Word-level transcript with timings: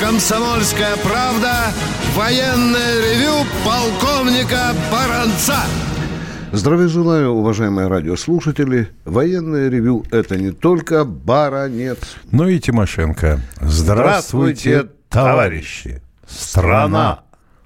«Комсомольская 0.00 0.96
правда» 0.96 1.72
военное 2.14 3.00
ревю 3.00 3.46
полковника 3.64 4.74
Баранца. 4.90 5.58
Здравия 6.52 6.86
желаю, 6.86 7.30
уважаемые 7.30 7.88
радиослушатели. 7.88 8.88
Военное 9.04 9.68
ревю– 9.68 10.04
это 10.12 10.36
не 10.36 10.52
только 10.52 11.04
баронец. 11.04 11.98
Ну 12.30 12.46
и 12.46 12.60
Тимошенко. 12.60 13.40
Здравствуйте, 13.60 14.88
товарищи. 15.08 16.00
Страна, 16.28 17.20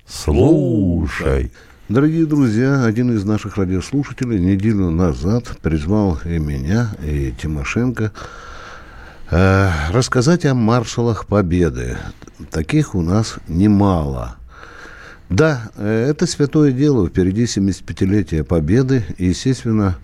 слушай. 0.07 1.53
Дорогие 1.89 2.27
друзья, 2.27 2.85
один 2.85 3.15
из 3.17 3.25
наших 3.25 3.57
радиослушателей 3.59 4.39
неделю 4.39 4.91
назад 4.91 5.45
призвал 5.63 6.19
и 6.25 6.39
меня, 6.39 6.91
и 7.03 7.33
Тимошенко 7.33 8.13
рассказать 9.31 10.47
о 10.47 10.55
маршалах 10.55 11.27
Победы. 11.27 11.99
Таких 12.51 12.95
у 12.95 13.03
нас 13.03 13.37
немало. 13.49 14.37
Да, 15.29 15.71
э, 15.77 16.07
это 16.09 16.27
святое 16.27 16.73
дело. 16.73 17.09
Впереди 17.09 17.45
75-летие 17.45 18.45
Победы. 18.45 19.05
И, 19.19 19.27
естественно, 19.27 19.99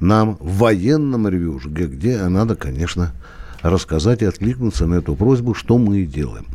нам 0.00 0.36
в 0.40 0.58
военном 0.58 1.28
ревью, 1.28 1.60
где, 1.64 1.86
где 1.86 2.22
надо, 2.28 2.54
конечно, 2.54 3.12
рассказать 3.62 4.22
и 4.22 4.26
откликнуться 4.26 4.86
на 4.86 4.94
эту 4.94 5.16
просьбу, 5.16 5.54
что 5.54 5.78
мы 5.78 6.00
и 6.00 6.06
делаем. 6.06 6.46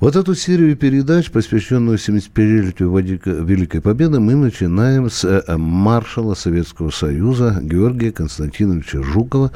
Вот 0.00 0.14
эту 0.14 0.34
серию 0.34 0.76
передач, 0.76 1.30
посвященную 1.30 1.96
75-летию 1.96 3.44
Великой 3.44 3.80
Победы, 3.80 4.20
мы 4.20 4.34
начинаем 4.34 5.10
с 5.10 5.24
э, 5.24 5.56
маршала 5.56 6.34
Советского 6.34 6.90
Союза 6.90 7.58
Георгия 7.62 8.12
Константиновича 8.12 9.02
Жукова. 9.02 9.52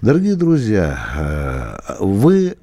Дорогие 0.00 0.36
друзья, 0.36 0.96
э, 1.16 1.96
вы 1.98 2.56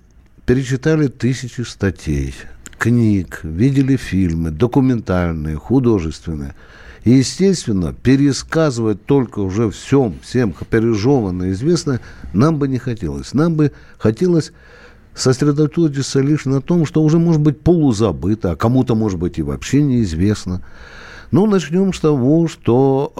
перечитали 0.46 1.08
тысячи 1.08 1.62
статей, 1.64 2.34
книг, 2.78 3.42
видели 3.44 3.98
фильмы, 3.98 4.52
документальные, 4.52 5.58
художественные. 5.58 6.56
И, 7.04 7.12
естественно, 7.12 7.94
пересказывать 7.94 9.06
только 9.06 9.40
уже 9.40 9.70
всем, 9.70 10.16
всем 10.22 10.56
пережеванное, 10.70 11.52
известное, 11.52 12.00
нам 12.32 12.58
бы 12.58 12.70
не 12.70 12.78
хотелось. 12.78 13.34
Нам 13.34 13.56
бы 13.56 13.74
хотелось 13.98 14.54
сосредоточиться 15.14 16.22
лишь 16.22 16.46
на 16.46 16.62
том, 16.62 16.86
что 16.86 17.04
уже 17.04 17.20
может 17.20 17.42
быть 17.42 17.60
полузабыто, 17.60 18.52
а 18.52 18.56
кому-то, 18.56 18.96
может 18.96 19.20
быть, 19.20 19.40
и 19.40 19.42
вообще 19.42 19.84
неизвестно. 19.84 20.64
Ну, 21.32 21.48
начнем 21.48 21.92
с 21.92 22.00
того, 22.00 22.48
что 22.48 23.12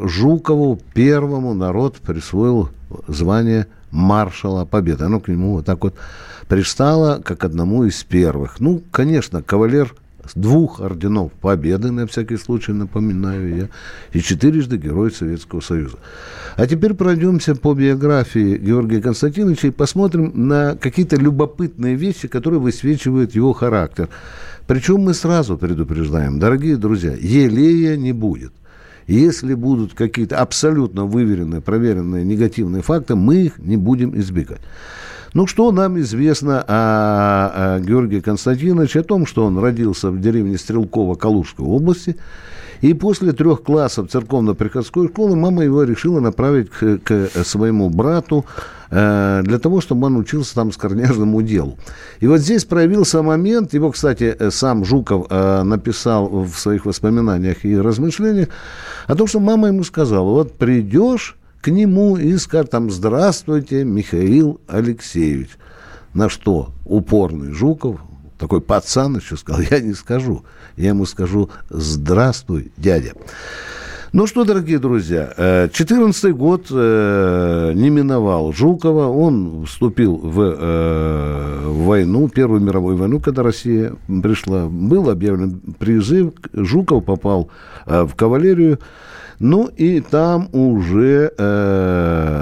э, 0.00 0.06
Жукову 0.06 0.80
первому 0.94 1.54
народ 1.54 1.96
присвоил 1.96 2.68
звание 3.08 3.66
маршала 3.90 4.64
Победы. 4.64 5.04
Оно 5.04 5.20
к 5.20 5.28
нему 5.28 5.52
вот 5.52 5.66
так 5.66 5.82
вот 5.82 5.94
пристало, 6.48 7.20
как 7.24 7.44
одному 7.44 7.84
из 7.84 8.02
первых. 8.04 8.60
Ну, 8.60 8.82
конечно, 8.90 9.42
кавалер 9.42 9.94
двух 10.34 10.80
орденов 10.80 11.32
Победы, 11.32 11.90
на 11.90 12.06
всякий 12.06 12.36
случай 12.36 12.72
напоминаю 12.72 13.56
я, 13.56 13.68
и 14.12 14.20
четырежды 14.22 14.76
Герой 14.76 15.10
Советского 15.10 15.60
Союза. 15.60 15.98
А 16.56 16.66
теперь 16.66 16.94
пройдемся 16.94 17.54
по 17.54 17.74
биографии 17.74 18.56
Георгия 18.56 19.00
Константиновича 19.00 19.68
и 19.68 19.72
посмотрим 19.72 20.32
на 20.34 20.76
какие-то 20.76 21.16
любопытные 21.16 21.94
вещи, 21.94 22.28
которые 22.28 22.60
высвечивают 22.60 23.34
его 23.34 23.52
характер. 23.52 24.08
Причем 24.66 25.00
мы 25.00 25.14
сразу 25.14 25.56
предупреждаем, 25.56 26.38
дорогие 26.38 26.76
друзья, 26.76 27.12
елея 27.18 27.96
не 27.96 28.12
будет. 28.12 28.52
Если 29.10 29.54
будут 29.54 29.94
какие-то 29.94 30.38
абсолютно 30.38 31.04
выверенные, 31.04 31.60
проверенные 31.60 32.24
негативные 32.24 32.80
факты, 32.80 33.16
мы 33.16 33.38
их 33.38 33.58
не 33.58 33.76
будем 33.76 34.16
избегать. 34.16 34.60
Ну, 35.34 35.48
что 35.48 35.72
нам 35.72 35.98
известно 35.98 36.64
о, 36.66 37.76
о 37.76 37.80
Георгии 37.80 38.20
Константиновиче? 38.20 39.00
О 39.00 39.02
том, 39.02 39.26
что 39.26 39.46
он 39.46 39.58
родился 39.58 40.12
в 40.12 40.20
деревне 40.20 40.56
Стрелково 40.56 41.16
Калужской 41.16 41.66
области. 41.66 42.16
И 42.80 42.94
после 42.94 43.32
трех 43.32 43.62
классов 43.62 44.10
церковно-приходской 44.10 45.08
школы 45.08 45.36
мама 45.36 45.64
его 45.64 45.82
решила 45.82 46.20
направить 46.20 46.70
к, 46.70 46.98
к 46.98 47.28
своему 47.44 47.90
брату 47.90 48.46
э, 48.90 49.42
для 49.44 49.58
того, 49.58 49.80
чтобы 49.80 50.06
он 50.06 50.16
учился 50.16 50.54
там 50.54 50.72
скорняжному 50.72 51.42
делу. 51.42 51.78
И 52.20 52.26
вот 52.26 52.38
здесь 52.38 52.64
проявился 52.64 53.22
момент, 53.22 53.74
его, 53.74 53.90
кстати, 53.90 54.36
сам 54.50 54.84
Жуков 54.84 55.26
э, 55.28 55.62
написал 55.62 56.28
в 56.28 56.54
своих 56.56 56.86
воспоминаниях 56.86 57.64
и 57.64 57.76
размышлениях, 57.76 58.48
о 59.06 59.14
том, 59.14 59.26
что 59.26 59.40
мама 59.40 59.68
ему 59.68 59.84
сказала, 59.84 60.30
вот 60.30 60.56
придешь 60.56 61.36
к 61.60 61.68
нему 61.68 62.16
и 62.16 62.36
скажет 62.38 62.70
там 62.70 62.90
«Здравствуйте, 62.90 63.84
Михаил 63.84 64.60
Алексеевич». 64.66 65.50
На 66.14 66.28
что 66.28 66.70
упорный 66.84 67.52
Жуков, 67.52 68.00
такой 68.40 68.60
пацан 68.60 69.18
еще 69.18 69.36
сказал, 69.36 69.62
я 69.70 69.80
не 69.80 69.92
скажу. 69.92 70.44
Я 70.76 70.88
ему 70.88 71.04
скажу 71.04 71.50
«Здравствуй, 71.68 72.72
дядя». 72.76 73.12
Ну 74.12 74.26
что, 74.26 74.44
дорогие 74.44 74.80
друзья, 74.80 75.68
14 75.72 76.24
э, 76.24 76.32
год 76.32 76.66
э, 76.68 77.72
не 77.76 77.90
миновал 77.90 78.52
Жукова. 78.52 79.06
Он 79.06 79.66
вступил 79.66 80.16
в, 80.16 80.40
э, 80.40 81.60
в 81.66 81.84
войну, 81.84 82.28
Первую 82.28 82.60
мировую 82.60 82.96
войну, 82.96 83.20
когда 83.20 83.44
Россия 83.44 83.92
пришла. 84.08 84.66
Был 84.66 85.10
объявлен 85.10 85.60
призыв. 85.78 86.32
Жуков 86.52 87.04
попал 87.04 87.50
в 87.86 88.12
кавалерию. 88.16 88.80
Ну 89.38 89.66
и 89.66 90.00
там 90.00 90.48
уже 90.52 91.32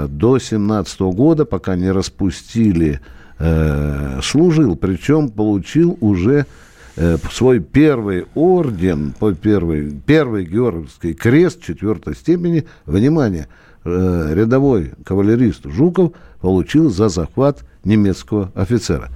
до 0.09 0.39
17 0.39 1.01
года, 1.01 1.45
пока 1.45 1.75
не 1.75 1.91
распустили, 1.91 2.99
э, 3.39 4.19
служил. 4.21 4.75
Причем 4.75 5.29
получил 5.29 5.97
уже 6.01 6.45
э, 6.95 7.17
свой 7.31 7.59
первый 7.59 8.25
орден, 8.35 9.13
первый, 9.41 9.91
первый 10.05 10.45
Георгиевский 10.45 11.13
крест 11.13 11.63
четвертой 11.63 12.15
степени. 12.15 12.65
Внимание, 12.85 13.47
э, 13.85 14.33
рядовой 14.33 14.91
кавалерист 15.03 15.65
Жуков 15.65 16.11
получил 16.41 16.89
за 16.89 17.09
захват 17.09 17.63
немецкого 17.83 18.51
офицера. 18.55 19.09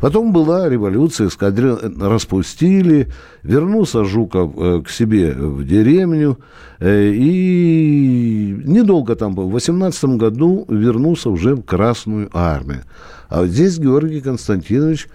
Потом 0.00 0.32
была 0.32 0.68
революция, 0.68 1.28
эскадрил 1.28 1.78
распустили, 2.00 3.08
вернулся 3.42 4.04
Жуков 4.04 4.52
э, 4.56 4.82
к 4.84 4.90
себе 4.90 5.32
в 5.32 5.64
деревню, 5.64 6.38
э, 6.78 7.10
и 7.12 8.62
недолго 8.64 9.16
там 9.16 9.34
был. 9.34 9.48
В 9.48 9.52
18 9.52 10.04
году 10.16 10.64
вернулся 10.68 11.30
уже 11.30 11.56
в 11.56 11.62
Красную 11.62 12.30
армию. 12.32 12.84
А 13.28 13.40
вот 13.40 13.48
здесь 13.48 13.78
Георгий 13.78 14.20
Константинович 14.20 15.08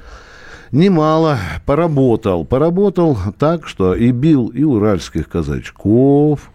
немало 0.72 1.38
поработал. 1.66 2.43
Поработал 2.45 3.17
так, 3.39 3.67
что 3.67 3.95
и 3.95 4.11
бил 4.11 4.47
и 4.47 4.63
уральских 4.63 5.29
казачков, 5.29 6.51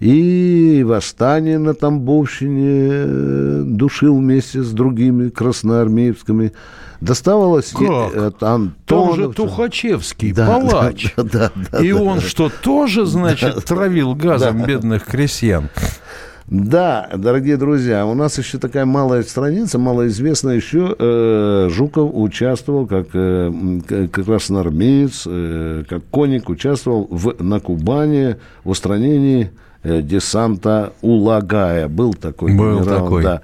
и 0.00 0.84
восстание 0.86 1.58
на 1.58 1.74
Тамбовщине 1.74 2.88
э, 2.90 3.62
душил 3.64 4.18
вместе 4.18 4.62
с 4.62 4.70
другими 4.70 5.30
красноармейскими 5.30 6.52
доставалось 7.00 7.72
как? 7.72 8.42
Антона. 8.42 8.72
Том 8.86 9.16
же 9.16 9.32
Тухачевский, 9.32 10.32
да, 10.32 10.46
палач. 10.46 11.14
Да, 11.16 11.22
да, 11.22 11.52
да, 11.72 11.78
И 11.78 11.92
да, 11.92 12.00
он 12.00 12.18
да. 12.18 12.24
что, 12.24 12.50
тоже, 12.62 13.06
значит, 13.06 13.54
да, 13.54 13.60
травил 13.60 14.14
газом 14.14 14.60
да. 14.60 14.66
бедных 14.66 15.04
крестьян? 15.04 15.68
Да, 16.48 17.10
дорогие 17.16 17.56
друзья, 17.56 18.06
у 18.06 18.14
нас 18.14 18.38
еще 18.38 18.58
такая 18.58 18.84
малая 18.84 19.24
страница, 19.24 19.80
малоизвестная 19.80 20.54
еще. 20.54 20.94
Э, 20.96 21.68
Жуков 21.72 22.10
участвовал 22.14 22.86
как, 22.86 23.08
э, 23.14 23.52
как 23.84 24.12
красноармеец, 24.12 25.24
э, 25.26 25.82
как 25.88 26.04
конник, 26.04 26.48
участвовал 26.48 27.08
в, 27.10 27.42
на 27.42 27.58
Кубани 27.58 28.36
в 28.62 28.70
устранении 28.70 29.50
десанта 29.86 30.92
Улагая. 31.02 31.88
Был 31.88 32.14
такой 32.14 32.56
Был 32.56 32.80
генерал. 32.80 33.04
Такой. 33.04 33.22
Да. 33.22 33.40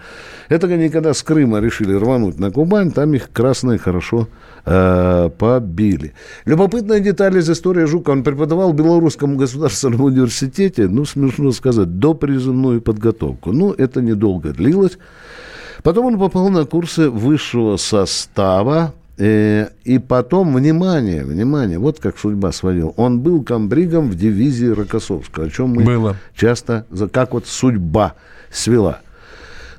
Это 0.49 0.67
они 0.67 0.89
когда 0.89 1.15
с 1.15 1.23
Крыма 1.23 1.61
решили 1.61 1.95
рвануть 1.95 2.39
на 2.39 2.51
Кубань, 2.51 2.91
там 2.91 3.15
их 3.15 3.31
красные 3.33 3.79
хорошо 3.79 4.29
э, 4.65 5.31
побили. 5.39 6.15
Любопытная 6.45 7.01
деталь 7.01 7.39
из 7.39 7.49
истории 7.49 7.85
Жука. 7.85 8.11
Он 8.11 8.23
преподавал 8.23 8.73
в 8.73 8.77
Белорусском 8.77 9.37
государственном 9.37 10.03
университете, 10.03 10.89
ну, 10.89 11.05
смешно 11.05 11.53
сказать, 11.53 11.99
до 11.99 12.15
призывную 12.15 12.83
подготовку. 12.83 13.53
Ну, 13.53 13.73
это 13.73 14.03
недолго 14.03 14.53
длилось. 14.53 14.99
Потом 15.83 16.07
он 16.07 16.19
попал 16.19 16.49
на 16.49 16.65
курсы 16.65 17.09
высшего 17.09 17.77
состава 17.77 18.95
Э, 18.95 19.02
и 19.19 20.01
потом, 20.09 20.55
внимание, 20.55 21.25
внимание, 21.25 21.79
вот 21.79 22.01
как 22.01 22.19
судьба 22.19 22.51
сводил. 22.53 22.95
Он 22.97 23.21
был 23.21 23.43
комбригом 23.43 24.11
в 24.11 24.15
дивизии 24.17 24.67
Рокоссовского, 24.67 25.47
о 25.47 25.51
чем 25.51 25.71
мы 25.71 25.85
Было. 25.85 26.17
часто, 26.35 26.87
как 27.13 27.35
вот 27.35 27.47
судьба 27.47 28.15
свела. 28.51 29.01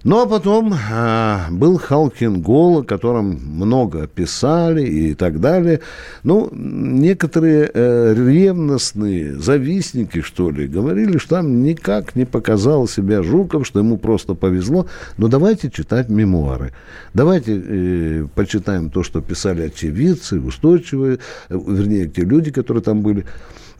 Ну, 0.03 0.21
а 0.21 0.25
потом 0.27 0.73
а, 0.91 1.47
был 1.50 1.77
Халкин 1.77 2.41
Гол, 2.41 2.79
о 2.79 2.83
котором 2.83 3.39
много 3.41 4.05
писали 4.05 4.85
и 4.85 5.13
так 5.13 5.39
далее. 5.39 5.79
Ну, 6.23 6.50
некоторые 6.51 7.71
э, 7.73 8.13
ревностные 8.13 9.38
завистники, 9.38 10.19
что 10.19 10.51
ли, 10.51 10.67
говорили, 10.67 11.17
что 11.17 11.38
там 11.38 11.63
никак 11.63 12.17
не 12.17 12.25
показал 12.25 12.85
себя 12.89 13.23
Жуков, 13.23 13.65
что 13.65 13.79
ему 13.79 13.97
просто 13.97 14.33
повезло. 14.33 14.88
Но 15.17 15.29
давайте 15.29 15.71
читать 15.71 16.09
мемуары. 16.09 16.73
Давайте 17.13 17.63
э, 17.65 18.27
почитаем 18.35 18.89
то, 18.89 19.03
что 19.03 19.21
писали 19.21 19.61
очевидцы, 19.61 20.38
устойчивые, 20.41 21.19
э, 21.47 21.57
вернее, 21.65 22.09
те 22.09 22.23
люди, 22.23 22.51
которые 22.51 22.83
там 22.83 23.03
были. 23.03 23.25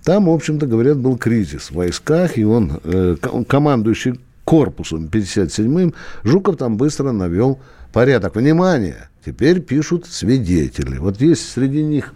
Там, 0.06 0.28
в 0.28 0.30
общем-то, 0.30 0.68
говорят, 0.68 0.98
был 0.98 1.18
кризис 1.18 1.64
в 1.64 1.76
войсках, 1.76 2.38
и 2.38 2.46
он, 2.46 2.80
э, 2.86 3.18
командующий 3.46 4.20
корпусом 4.46 5.06
57-м, 5.06 5.94
Жуков 6.24 6.58
там 6.58 6.78
быстро 6.78 7.12
навел 7.12 7.60
порядок. 7.92 8.36
Внимание! 8.36 9.10
Теперь 9.26 9.62
пишут 9.62 10.06
свидетели. 10.06 10.98
Вот 10.98 11.22
есть 11.22 11.52
среди 11.52 11.82
них 11.82 12.14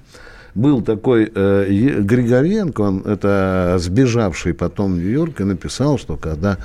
был 0.55 0.81
такой 0.81 1.31
э, 1.33 1.99
Григоренко, 1.99 2.81
он 2.81 3.01
это 3.05 3.77
сбежавший 3.79 4.53
потом 4.53 4.95
в 4.95 4.97
Нью-Йорк, 4.97 5.39
и 5.39 5.43
написал, 5.43 5.99
что 5.99 6.17
когда 6.17 6.57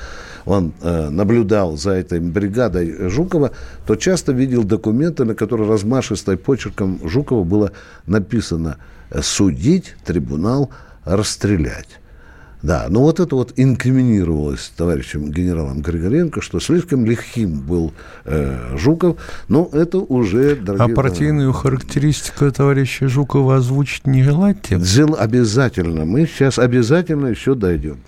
он 0.47 0.73
э, 0.81 1.11
наблюдал 1.11 1.77
за 1.77 1.93
этой 1.93 2.19
бригадой 2.19 3.11
Жукова, 3.11 3.53
то 3.87 3.95
часто 3.97 4.33
видел 4.33 4.65
документы, 4.65 5.25
на 5.25 5.35
которых 5.35 5.69
размашистой 5.69 6.39
почерком 6.39 7.01
Жукова 7.05 7.45
было 7.45 7.73
написано 8.07 8.79
«судить, 9.21 9.95
трибунал, 10.05 10.71
расстрелять». 11.05 12.02
Да, 12.63 12.87
но 12.89 13.01
вот 13.01 13.19
это 13.19 13.35
вот 13.35 13.53
инкриминировалось 13.57 14.73
товарищем 14.77 15.31
генералом 15.31 15.83
Григоренко, 15.83 16.41
что 16.41 16.61
слишком 16.61 17.05
легким 17.05 17.61
был 17.61 17.93
э, 18.25 18.77
Жуков, 18.77 19.17
но 19.49 19.69
это 19.73 19.99
уже... 19.99 20.55
Дорогие, 20.55 20.93
а 20.93 20.97
партийную 20.97 21.53
характеристику 21.53 22.51
товарища 22.53 23.09
Жукова 23.09 23.57
озвучить 23.57 24.07
не 24.07 24.23
желаете? 24.23 24.77
Обязательно. 25.19 26.05
Мы 26.05 26.27
сейчас 26.27 26.59
обязательно 26.59 27.27
еще 27.27 27.55
дойдем. 27.55 27.99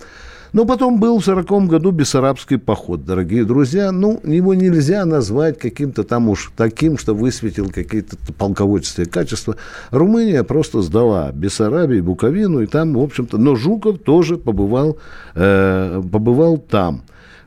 Но 0.55 0.63
потом 0.63 1.01
был 1.01 1.19
в 1.19 1.25
40 1.25 1.67
году 1.67 1.91
Бессарабский 1.91 2.57
поход, 2.57 3.03
дорогие 3.03 3.43
друзья. 3.43 3.91
Ну, 3.91 4.21
его 4.23 4.53
нельзя 4.53 5.03
назвать 5.03 5.59
каким-то 5.59 6.05
там 6.05 6.29
уж 6.29 6.53
таким, 6.55 6.97
что 6.97 7.13
высветил 7.13 7.69
какие-то 7.69 8.15
полководческие 8.37 9.05
качества. 9.05 9.57
Румыния 9.91 10.45
просто 10.45 10.81
сдала 10.81 11.33
Бессарабию, 11.33 12.05
Буковину, 12.05 12.61
и 12.61 12.67
там, 12.67 12.93
в 12.93 13.01
общем-то... 13.01 13.37
Но 13.37 13.57
Жуков 13.57 13.99
тоже 13.99 14.37
побывал, 14.37 14.97
э, 15.35 16.01
побывал 16.09 16.57
там. 16.57 17.01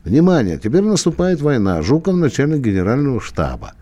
Внимание, 0.05 0.59
теперь 0.63 0.83
наступает 0.83 1.41
война. 1.41 1.81
Жуков 1.81 2.15
начальник 2.15 2.61
генерального 2.61 3.23
штаба. 3.23 3.73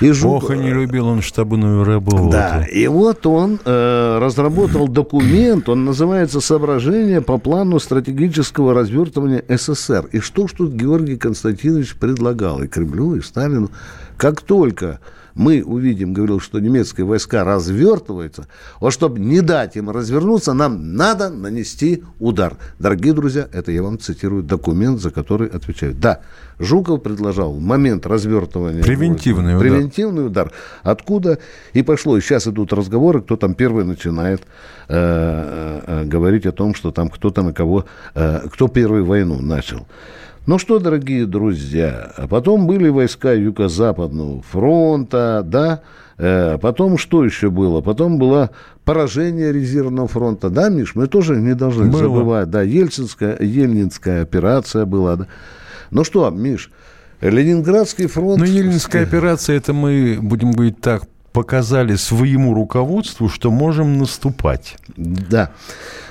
И 0.00 0.10
Жук... 0.10 0.44
Ох, 0.44 0.50
и 0.50 0.56
не 0.56 0.70
любил 0.70 1.08
он 1.08 1.22
штабную 1.22 1.84
работу. 1.84 2.28
Да, 2.30 2.64
и 2.64 2.86
вот 2.86 3.26
он 3.26 3.60
э, 3.64 4.18
разработал 4.20 4.88
документ, 4.88 5.68
он 5.68 5.84
называется 5.84 6.40
«Соображение 6.40 7.20
по 7.20 7.38
плану 7.38 7.78
стратегического 7.78 8.74
развертывания 8.74 9.44
СССР». 9.48 10.06
И 10.12 10.20
что 10.20 10.48
ж 10.48 10.52
тут 10.58 10.72
Георгий 10.72 11.16
Константинович 11.16 11.96
предлагал 11.96 12.62
и 12.62 12.68
Кремлю, 12.68 13.14
и 13.16 13.20
Сталину? 13.20 13.70
Как 14.16 14.40
только 14.40 15.00
мы 15.34 15.62
увидим, 15.62 16.12
говорил, 16.12 16.40
что 16.40 16.60
немецкие 16.60 17.06
войска 17.06 17.44
развертываются, 17.44 18.46
вот 18.80 18.92
чтобы 18.92 19.20
не 19.20 19.40
дать 19.40 19.76
им 19.76 19.90
развернуться, 19.90 20.52
нам 20.52 20.94
надо 20.94 21.30
нанести 21.30 22.04
удар. 22.18 22.56
Дорогие 22.78 23.12
друзья, 23.12 23.48
это 23.52 23.72
я 23.72 23.82
вам 23.82 23.98
цитирую 23.98 24.42
документ, 24.42 25.00
за 25.00 25.10
который 25.10 25.48
отвечаю. 25.48 25.94
Да, 25.94 26.20
Жуков 26.58 27.02
предложил 27.02 27.52
в 27.52 27.60
момент 27.60 28.06
развертывания... 28.06 28.82
Превентивный 28.82 29.56
удар. 29.56 29.60
Превентивный 29.60 30.26
удар. 30.26 30.52
Откуда 30.82 31.38
и 31.72 31.82
пошло. 31.82 32.16
И 32.16 32.20
сейчас 32.20 32.46
идут 32.46 32.72
разговоры, 32.72 33.20
кто 33.20 33.36
там 33.36 33.54
первый 33.54 33.84
начинает 33.84 34.42
э, 34.42 34.44
э, 34.88 35.80
э 35.86 36.04
говорить 36.04 36.46
о 36.46 36.52
том, 36.52 36.74
что 36.74 36.90
там 36.90 37.08
кто-то 37.08 37.42
на 37.42 37.52
кого... 37.52 37.86
Э, 38.14 38.46
кто 38.52 38.68
первый 38.68 39.02
войну 39.02 39.40
начал. 39.40 39.86
Ну 40.44 40.58
что, 40.58 40.80
дорогие 40.80 41.24
друзья, 41.24 42.10
а 42.16 42.26
потом 42.26 42.66
были 42.66 42.88
войска 42.88 43.32
Юго-Западного 43.32 44.42
фронта, 44.42 45.44
да, 45.46 45.82
э, 46.18 46.58
потом 46.60 46.98
что 46.98 47.24
еще 47.24 47.48
было? 47.48 47.80
Потом 47.80 48.18
было 48.18 48.50
поражение 48.84 49.52
резервного 49.52 50.08
фронта, 50.08 50.50
да, 50.50 50.68
Миш, 50.68 50.96
мы 50.96 51.06
тоже 51.06 51.36
не 51.36 51.54
должны 51.54 51.92
было. 51.92 52.02
забывать, 52.02 52.50
да, 52.50 52.62
Ельцинская, 52.62 53.36
Ельнинская 53.38 54.22
операция 54.22 54.84
была, 54.84 55.14
да. 55.14 55.26
Ну 55.92 56.02
что, 56.02 56.28
Миш, 56.30 56.72
Ленинградский 57.20 58.08
фронт... 58.08 58.40
Ну, 58.40 58.44
Ельнинская 58.44 59.04
операция, 59.04 59.56
это 59.56 59.72
мы, 59.72 60.18
будем 60.20 60.50
говорить 60.50 60.80
так, 60.80 61.04
показали 61.32 61.96
своему 61.96 62.54
руководству, 62.54 63.28
что 63.28 63.50
можем 63.50 63.98
наступать. 63.98 64.76
Да. 64.96 65.50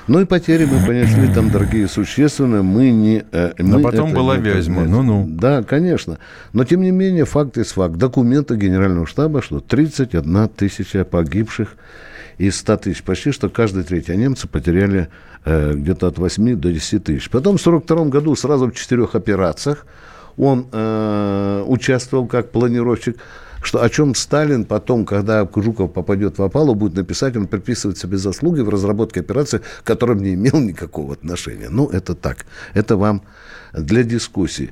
Ну 0.08 0.20
и 0.20 0.24
потери 0.24 0.64
мы 0.64 0.84
понесли 0.84 1.32
там, 1.32 1.50
дорогие, 1.50 1.86
существенные. 1.86 2.62
Мы 2.62 2.90
не... 2.90 3.24
Э, 3.30 3.52
мы 3.58 3.80
а 3.80 3.82
потом 3.84 4.12
была 4.12 4.36
Вязьма, 4.36 4.82
ну-ну. 4.82 5.24
Да, 5.28 5.62
конечно. 5.62 6.18
Но, 6.52 6.64
тем 6.64 6.82
не 6.82 6.90
менее, 6.90 7.24
факт 7.24 7.56
есть 7.56 7.72
факт. 7.72 7.96
Документы 7.96 8.56
Генерального 8.56 9.06
штаба, 9.06 9.42
что 9.42 9.60
31 9.60 10.48
тысяча 10.48 11.04
погибших 11.04 11.76
из 12.38 12.56
100 12.56 12.76
тысяч. 12.78 13.02
Почти 13.04 13.30
что 13.30 13.48
каждый 13.48 13.84
третий. 13.84 14.12
А 14.12 14.16
немцы 14.16 14.48
потеряли 14.48 15.08
э, 15.44 15.74
где-то 15.74 16.08
от 16.08 16.18
8 16.18 16.56
до 16.56 16.72
10 16.72 17.04
тысяч. 17.04 17.30
Потом 17.30 17.58
в 17.58 17.60
1942 17.60 18.04
году 18.06 18.34
сразу 18.34 18.66
в 18.66 18.74
четырех 18.74 19.14
операциях 19.14 19.86
он 20.36 20.66
э, 20.72 21.64
участвовал 21.66 22.26
как 22.26 22.50
планировщик 22.50 23.18
что 23.62 23.82
о 23.82 23.88
чем 23.88 24.14
Сталин 24.14 24.64
потом, 24.64 25.04
когда 25.04 25.48
Жуков 25.54 25.92
попадет 25.92 26.38
в 26.38 26.42
опалу, 26.42 26.74
будет 26.74 26.94
написать, 26.94 27.36
он 27.36 27.46
приписывает 27.46 27.98
себе 27.98 28.16
заслуги 28.16 28.60
в 28.60 28.68
разработке 28.68 29.20
операции, 29.20 29.58
к 29.58 29.86
которым 29.86 30.22
не 30.22 30.34
имел 30.34 30.60
никакого 30.60 31.14
отношения. 31.14 31.68
Ну, 31.70 31.88
это 31.88 32.14
так. 32.14 32.44
Это 32.74 32.96
вам 32.96 33.22
для 33.72 34.02
дискуссии. 34.02 34.70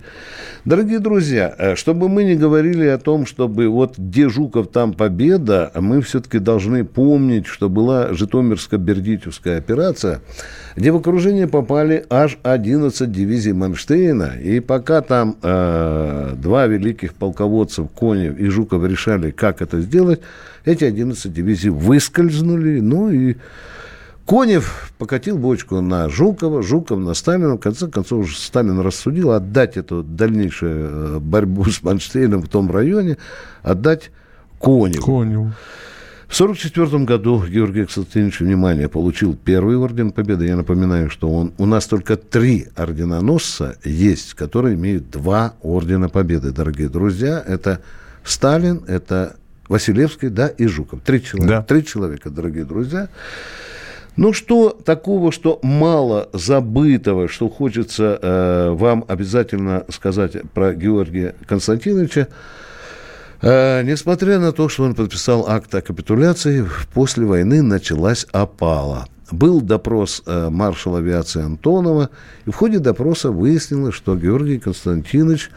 Дорогие 0.65 0.99
друзья, 0.99 1.55
э, 1.57 1.75
чтобы 1.75 2.09
мы 2.09 2.25
не 2.25 2.35
говорили 2.35 2.87
о 2.87 2.99
том, 2.99 3.25
чтобы 3.25 3.69
вот 3.69 3.97
где 3.97 4.29
Жуков, 4.29 4.69
там 4.69 4.93
победа, 4.93 5.73
мы 5.75 6.03
все-таки 6.03 6.39
должны 6.39 6.85
помнить, 6.85 7.47
что 7.47 7.69
была 7.69 8.11
Житомирско-Бердичевская 8.11 9.57
операция, 9.57 10.21
где 10.77 10.93
в 10.93 10.97
окружение 10.97 11.47
попали 11.47 12.05
аж 12.11 12.39
11 12.43 13.11
дивизий 13.11 13.53
Манштейна, 13.53 14.37
и 14.41 14.61
пока 14.61 15.01
там 15.03 15.37
э, 15.43 16.35
два 16.37 16.67
великих 16.67 17.15
полководцев, 17.15 17.89
Конев 17.99 18.39
и 18.39 18.47
Жуков, 18.47 18.85
решали, 18.85 19.31
как 19.31 19.63
это 19.63 19.81
сделать, 19.81 20.21
эти 20.65 20.85
11 20.85 21.33
дивизий 21.33 21.71
выскользнули, 21.71 22.81
ну 22.81 23.11
и 23.11 23.37
Конев 24.27 24.93
покатил 24.99 25.39
бочку 25.39 25.81
на 25.81 26.09
Жукова, 26.09 26.63
Жуков 26.63 27.01
на 27.01 27.15
Сталина. 27.15 27.57
В 27.57 27.59
конце 27.59 27.89
концов, 27.89 28.33
Сталин 28.33 28.79
рассудил 28.79 29.33
отдать 29.33 29.77
эту 29.77 30.05
дальнейшую 30.05 31.17
э, 31.17 31.19
борьбу 31.19 31.65
с 31.65 31.83
Манштейном 31.83 32.43
в 32.43 32.49
том 32.49 32.71
районе, 32.71 33.17
отдать 33.63 34.11
Коневу. 34.61 35.05
Коневу. 35.05 35.53
В 36.31 36.41
1944 36.41 37.05
году 37.07 37.45
Георгий 37.45 37.81
Константинович, 37.81 38.39
внимание, 38.39 38.89
получил 38.89 39.37
первый 39.37 39.77
орден 39.77 40.13
Победы. 40.13 40.47
Я 40.47 40.55
напоминаю, 40.55 41.11
что 41.11 41.29
он, 41.29 41.53
у 41.59 41.67
нас 41.67 41.89
только 41.89 42.17
три 42.17 42.69
орденоносца 42.77 43.77
есть, 43.83 44.35
которые 44.35 44.77
имеют 44.77 45.11
два 45.11 45.55
ордена 45.61 46.09
Победы, 46.09 46.53
дорогие 46.53 46.89
друзья. 46.89 47.43
Это 47.45 47.81
Сталин, 48.23 48.85
это 48.87 49.39
Василевский, 49.69 50.29
да, 50.29 50.47
и 50.47 50.69
Жуков. 50.69 51.01
Три 51.01 51.21
человека, 51.21 51.49
да. 51.49 51.63
три 51.63 51.85
человека 51.85 52.31
дорогие 52.31 52.65
друзья. 52.65 53.09
Ну, 54.15 54.33
что 54.33 54.71
такого, 54.71 55.33
что 55.33 55.59
мало 55.65 56.29
забытого, 56.33 57.27
что 57.27 57.49
хочется 57.49 58.19
э, 58.23 58.71
вам 58.71 59.05
обязательно 59.09 59.85
сказать 59.89 60.37
про 60.55 60.75
Георгия 60.75 61.35
Константиновича. 61.49 62.29
Э, 63.43 63.83
несмотря 63.83 64.39
на 64.39 64.53
то, 64.53 64.69
что 64.69 64.85
он 64.85 64.95
подписал 64.95 65.49
акт 65.49 65.75
о 65.75 65.81
капитуляции, 65.81 66.67
после 66.93 67.25
войны 67.25 67.63
началась 67.63 68.27
опала. 68.33 69.07
Был 69.31 69.61
допрос 69.61 70.23
э, 70.27 70.49
маршала 70.51 70.99
авиации 70.99 71.43
Антонова, 71.43 72.11
и 72.47 72.51
в 72.51 72.55
ходе 72.55 72.81
допроса 72.81 73.31
выяснилось, 73.31 73.95
что 73.95 74.17
Георгий 74.17 74.59
Константинович 74.59 75.51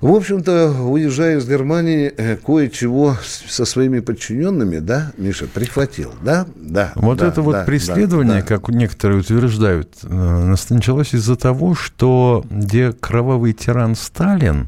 в 0.00 0.12
общем-то, 0.12 0.72
уезжая 0.82 1.38
из 1.38 1.48
Германии, 1.48 2.12
э, 2.16 2.34
кое-чего 2.36 3.16
со 3.22 3.64
своими 3.64 4.00
подчиненными, 4.00 4.80
да, 4.80 5.12
Миша, 5.16 5.46
прихватил, 5.46 6.12
да? 6.24 6.44
Да. 6.56 6.90
Вот 6.96 7.18
да, 7.18 7.28
это 7.28 7.40
вот 7.40 7.52
да, 7.52 7.64
преследование, 7.64 8.40
да, 8.40 8.42
как 8.42 8.68
некоторые 8.70 9.20
утверждают, 9.20 9.98
началось 10.02 11.14
из-за 11.14 11.36
того, 11.36 11.76
что 11.76 12.44
где 12.50 12.90
кровавый 12.90 13.52
тиран 13.52 13.94
Сталин 13.94 14.66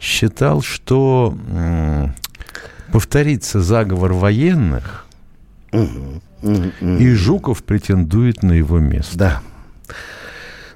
считал, 0.00 0.62
что 0.62 1.34
повторится 2.92 3.60
заговор 3.60 4.12
военных, 4.12 5.06
угу, 5.72 6.22
угу, 6.42 6.72
угу. 6.80 6.96
и 6.96 7.12
Жуков 7.12 7.62
претендует 7.62 8.42
на 8.42 8.52
его 8.52 8.78
место. 8.78 9.18
Да. 9.18 9.42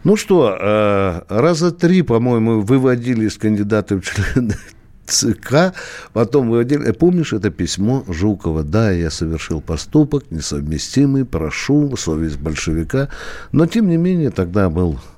Ну 0.05 0.17
что, 0.17 0.57
э, 0.61 1.23
раза 1.29 1.73
три, 1.73 2.03
по-моему, 2.03 2.61
выводили 2.61 3.27
из 3.27 3.39
кандидатов 3.39 4.05
в 4.05 4.15
члены 4.15 4.55
ЦК, 5.07 5.75
потом 6.13 6.51
выводили... 6.51 6.93
Помнишь 6.93 7.33
это 7.33 7.51
письмо 7.51 8.05
Жукова? 8.07 8.65
Да, 8.65 8.91
я 8.91 9.11
совершил 9.11 9.63
поступок 9.63 10.31
несовместимый, 10.31 11.25
прошу, 11.25 11.97
совесть 11.97 12.39
большевика. 12.39 13.09
Но, 13.51 13.65
тем 13.67 13.89
не 13.89 13.97
менее, 13.97 14.31
тогда 14.31 14.69
был 14.69 15.01
Э, 15.01 15.14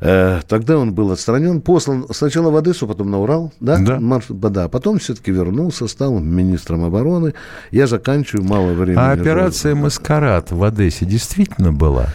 тогда 0.00 0.78
он 0.78 0.92
был 0.92 1.10
отстранен, 1.12 1.60
послан 1.60 2.06
сначала 2.10 2.50
в 2.50 2.56
Одессу, 2.56 2.86
потом 2.86 3.10
на 3.10 3.20
Урал, 3.20 3.52
да? 3.60 3.78
Да. 3.78 4.00
Марш, 4.00 4.26
да. 4.28 4.68
Потом 4.68 4.98
все-таки 4.98 5.30
вернулся, 5.30 5.86
стал 5.88 6.18
министром 6.18 6.84
обороны. 6.84 7.34
Я 7.70 7.86
заканчиваю, 7.86 8.46
мало 8.46 8.72
времени. 8.72 8.98
А 8.98 9.12
операция 9.12 9.74
«Маскарад» 9.74 10.50
в 10.50 10.62
Одессе 10.62 11.06
действительно 11.06 11.72
была? 11.72 12.08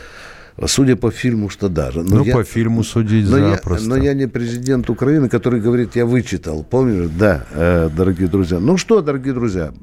Судя 0.67 0.95
по 0.95 1.11
фильму, 1.11 1.49
что 1.49 1.69
даже. 1.69 2.03
Но 2.03 2.17
ну, 2.17 2.23
я, 2.23 2.33
по 2.33 2.43
фильму 2.43 2.83
судить 2.83 3.29
но 3.29 3.37
запросто. 3.37 3.83
Я, 3.83 3.89
но 3.89 3.97
я 3.97 4.13
не 4.13 4.27
президент 4.27 4.89
Украины, 4.89 5.29
который 5.29 5.59
говорит, 5.59 5.95
я 5.95 6.05
вычитал. 6.05 6.63
Помнишь? 6.63 7.09
Да, 7.17 7.45
э, 7.51 7.89
дорогие 7.95 8.27
друзья. 8.27 8.59
Ну 8.59 8.77
что, 8.77 9.01
дорогие 9.01 9.33
друзья, 9.33 9.73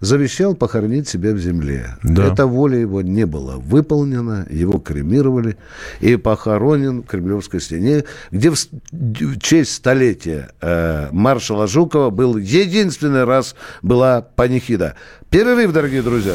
завещал 0.00 0.54
похоронить 0.54 1.08
себя 1.08 1.32
в 1.32 1.38
земле. 1.38 1.96
Да. 2.02 2.32
Эта 2.32 2.46
воля 2.46 2.78
его 2.78 3.02
не 3.02 3.26
была 3.26 3.56
выполнена, 3.56 4.46
его 4.50 4.78
кремировали 4.78 5.56
и 6.00 6.16
похоронен 6.16 7.02
в 7.02 7.06
Кремлевской 7.06 7.60
стене, 7.60 8.04
где 8.30 8.50
в, 8.50 8.56
в 8.92 9.40
честь 9.40 9.74
столетия 9.74 10.50
э, 10.60 11.08
маршала 11.12 11.66
Жукова 11.66 12.10
был 12.10 12.36
единственный 12.36 13.24
раз 13.24 13.54
была 13.82 14.22
панихида. 14.22 14.94
Перерыв, 15.30 15.72
дорогие 15.72 16.02
друзья. 16.02 16.34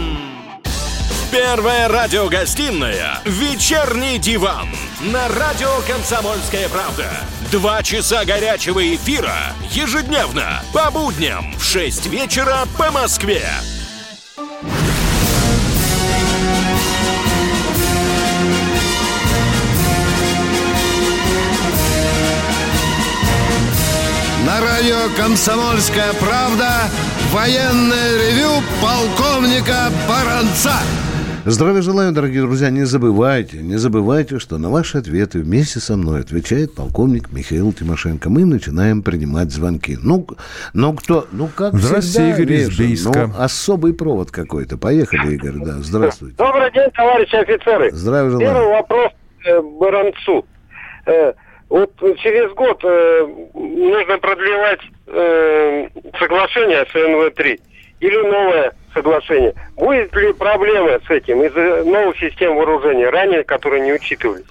Первая 1.31 1.87
радиогостинная 1.87 3.21
«Вечерний 3.23 4.17
диван» 4.17 4.67
на 4.99 5.29
радио 5.29 5.69
«Комсомольская 5.87 6.67
правда». 6.67 7.05
Два 7.49 7.81
часа 7.83 8.25
горячего 8.25 8.83
эфира 8.95 9.53
ежедневно 9.69 10.61
по 10.73 10.91
будням 10.91 11.53
в 11.57 11.63
6 11.63 12.07
вечера 12.07 12.65
по 12.77 12.91
Москве. 12.91 13.45
На 24.45 24.59
радио 24.59 25.15
«Комсомольская 25.15 26.11
правда» 26.15 26.89
военное 27.31 28.17
ревю 28.17 28.61
полковника 28.81 29.89
Баранца. 30.09 30.73
Здравия 31.45 31.81
желаю, 31.81 32.11
дорогие 32.11 32.41
друзья. 32.41 32.69
Не 32.69 32.83
забывайте, 32.83 33.57
не 33.57 33.75
забывайте, 33.77 34.37
что 34.37 34.59
на 34.59 34.69
ваши 34.69 34.99
ответы 34.99 35.39
вместе 35.39 35.79
со 35.79 35.97
мной 35.97 36.21
отвечает 36.21 36.75
полковник 36.75 37.31
Михаил 37.31 37.73
Тимошенко. 37.73 38.29
Мы 38.29 38.45
начинаем 38.45 39.01
принимать 39.01 39.49
звонки. 39.51 39.97
Ну, 40.03 40.27
ну 40.75 40.93
кто, 40.93 41.25
ну 41.31 41.47
как 41.47 41.73
Здравствуйте, 41.73 42.33
всегда, 42.33 42.43
Игорь 42.43 42.53
из 42.53 42.77
Бийска. 42.79 43.27
ну, 43.27 43.33
особый 43.43 43.93
провод 43.95 44.29
какой-то. 44.29 44.77
Поехали, 44.77 45.33
Игорь, 45.33 45.55
да. 45.65 45.77
Здравствуйте. 45.79 46.35
Добрый 46.37 46.71
день, 46.73 46.91
товарищи 46.91 47.35
офицеры. 47.35 47.91
Здравия 47.91 48.37
Первый 48.37 48.53
желаю. 48.53 48.69
вопрос 48.69 49.11
э, 49.45 49.61
Баранцу. 49.79 50.45
Э, 51.07 51.33
вот 51.69 51.91
через 52.21 52.53
год 52.53 52.79
э, 52.83 53.27
нужно 53.55 54.17
продлевать 54.19 54.81
э, 55.07 55.87
соглашение 56.19 56.85
с 56.85 56.93
НВ-3 56.93 57.59
или 58.01 58.17
новое 58.17 58.73
соглашение. 58.93 59.53
Будет 59.77 60.13
ли 60.15 60.33
проблема 60.33 60.99
с 61.07 61.09
этим 61.09 61.41
из-за 61.43 61.83
новых 61.89 62.17
систем 62.17 62.55
вооружения, 62.55 63.09
ранее 63.09 63.43
которые 63.43 63.81
не 63.83 63.93
учитывались? 63.93 64.45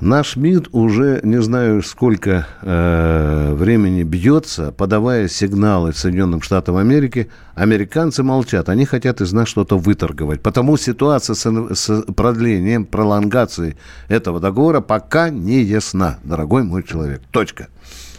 Наш 0.00 0.36
МИД 0.36 0.68
уже 0.70 1.18
не 1.24 1.38
знаю 1.42 1.82
сколько 1.82 2.46
э, 2.62 3.52
времени 3.54 4.04
бьется, 4.04 4.70
подавая 4.70 5.26
сигналы 5.26 5.92
Соединенным 5.92 6.40
Штатам 6.40 6.76
Америки. 6.76 7.28
Американцы 7.56 8.22
молчат, 8.22 8.68
они 8.68 8.84
хотят 8.84 9.20
из 9.20 9.32
нас 9.32 9.48
что-то 9.48 9.76
выторговать. 9.76 10.40
Потому 10.40 10.76
ситуация 10.76 11.34
с, 11.34 11.74
с 11.74 12.02
продлением, 12.12 12.84
пролонгацией 12.84 13.76
этого 14.08 14.38
договора 14.38 14.80
пока 14.80 15.30
не 15.30 15.62
ясна, 15.62 16.18
дорогой 16.22 16.62
мой 16.62 16.84
человек. 16.84 17.20
Точка. 17.32 17.66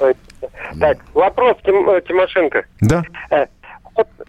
Э, 0.01 0.11
Так, 0.81 0.97
вопрос 1.13 1.55
Тим- 1.63 1.89
э, 1.89 2.01
Тимошенко. 2.05 2.65
Да. 2.81 3.05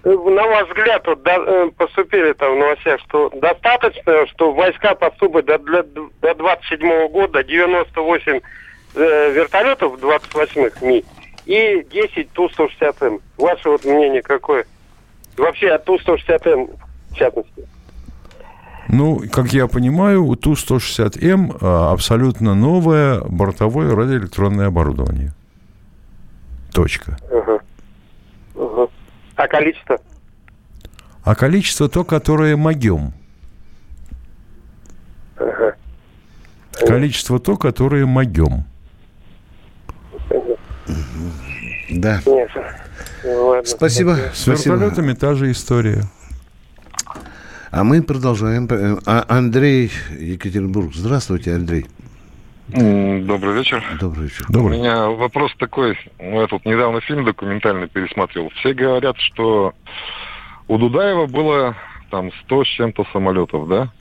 Э, 0.03 0.09
э, 0.11 0.31
на 0.31 0.43
ваш 0.47 0.69
взгляд, 0.69 1.07
вот, 1.07 1.23
да, 1.23 1.37
э, 1.39 1.71
поступили 1.77 2.33
там 2.33 2.55
в 2.55 2.59
новостях, 2.59 3.01
что 3.01 3.31
достаточно, 3.31 4.27
что 4.29 4.53
войска 4.53 4.95
поступят 4.95 5.47
до, 5.47 5.59
для- 5.59 5.83
до 5.83 6.35
27 6.35 7.09
года 7.09 7.43
98 7.45 8.41
э, 8.95 9.33
вертолетов 9.33 9.99
28-х 10.01 10.85
МИ 10.85 11.05
и 11.47 11.87
10 11.91 12.31
Ту-160М. 12.33 13.21
Ваше 13.37 13.69
вот 13.71 13.85
мнение 13.85 14.23
какое? 14.23 14.65
Вообще 15.37 15.69
о 15.71 15.79
Ту-160М 15.79 16.71
в 17.11 17.15
частности. 17.15 17.67
Ну, 18.89 19.21
как 19.33 19.53
я 19.53 19.69
понимаю, 19.69 20.25
у 20.25 20.35
Ту-160М 20.35 21.57
а, 21.61 21.93
абсолютно 21.93 22.55
новое 22.55 23.21
бортовое 23.21 23.95
радиоэлектронное 23.95 24.67
оборудование. 24.67 25.33
Точка. 26.75 27.17
Ага. 27.31 27.61
Ага. 28.57 28.89
А 29.41 29.49
количество? 29.49 29.99
А 31.25 31.35
количество 31.35 31.89
то, 31.89 32.05
которое 32.05 32.57
могем. 32.59 33.15
Ага. 35.39 35.77
Количество 36.87 37.41
то, 37.41 37.57
которое 37.57 38.05
могем. 38.05 38.65
Да. 41.89 42.21
Нет. 42.27 42.51
Ладно. 43.25 43.65
Спасибо. 43.65 44.19
С 44.35 44.43
Спасибо. 44.43 44.75
вертолетами 44.75 45.15
та 45.15 45.35
же 45.35 45.51
история. 45.51 46.03
А 47.71 47.83
мы 47.83 48.03
продолжаем. 48.03 48.69
Э, 48.71 48.99
а 49.07 49.25
Андрей 49.27 49.91
Екатеринбург. 50.19 50.95
Здравствуйте, 50.95 51.55
Андрей. 51.55 51.87
Добрый 52.73 53.55
вечер. 53.55 53.83
Добрый 54.01 54.25
вечер. 54.25 54.47
У 54.49 54.53
Добрый. 54.53 54.79
меня 54.79 55.09
вопрос 55.09 55.53
такой. 55.59 55.99
Ну, 56.19 56.41
Я 56.41 56.47
тут 56.47 56.65
недавно 56.65 57.01
фильм 57.01 57.25
документальный 57.25 57.89
пересмотрел. 57.89 58.51
Все 58.57 58.73
говорят, 58.73 59.17
что 59.19 59.75
у 60.69 60.79
Дудаева 60.79 61.27
было 61.27 61.77
там 62.11 62.31
100 62.45 62.65
с 62.65 62.69
чем-то 62.69 63.05
самолетов, 63.13 63.69
да? 63.69 63.93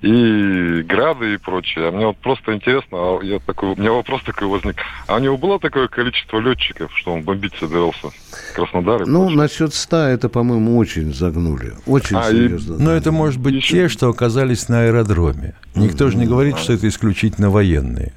И 0.00 0.82
грады 0.82 1.34
и 1.34 1.36
прочее. 1.38 1.88
А 1.88 1.90
мне 1.90 2.06
вот 2.06 2.16
просто 2.18 2.54
интересно, 2.54 2.88
а 2.98 3.18
я 3.22 3.40
такой, 3.40 3.70
у 3.70 3.76
меня 3.76 3.90
вопрос 3.92 4.22
такой 4.22 4.46
возник. 4.46 4.76
А 5.08 5.16
у 5.16 5.18
него 5.18 5.36
было 5.36 5.58
такое 5.58 5.88
количество 5.88 6.38
летчиков, 6.38 6.96
что 6.96 7.14
он 7.14 7.22
бомбить 7.22 7.52
собирался? 7.58 8.08
Краснодар 8.54 9.02
и 9.02 9.06
Ну, 9.06 9.22
прочее? 9.22 9.38
насчет 9.38 9.74
100 9.74 9.96
это, 9.96 10.28
по-моему, 10.28 10.76
очень 10.78 11.12
загнули. 11.12 11.72
Очень 11.86 12.16
А, 12.16 12.30
и- 12.30 12.32
серьезно. 12.32 12.76
Но 12.78 12.90
да. 12.90 12.96
это 12.96 13.10
может 13.10 13.40
быть 13.40 13.54
Еще- 13.54 13.72
те, 13.74 13.88
что 13.88 14.08
оказались 14.08 14.68
на 14.68 14.82
аэродроме. 14.84 15.54
Никто 15.74 16.08
же 16.10 16.16
не 16.16 16.26
говорит, 16.26 16.58
что 16.58 16.74
это 16.74 16.86
исключительно 16.86 17.50
военные. 17.50 18.12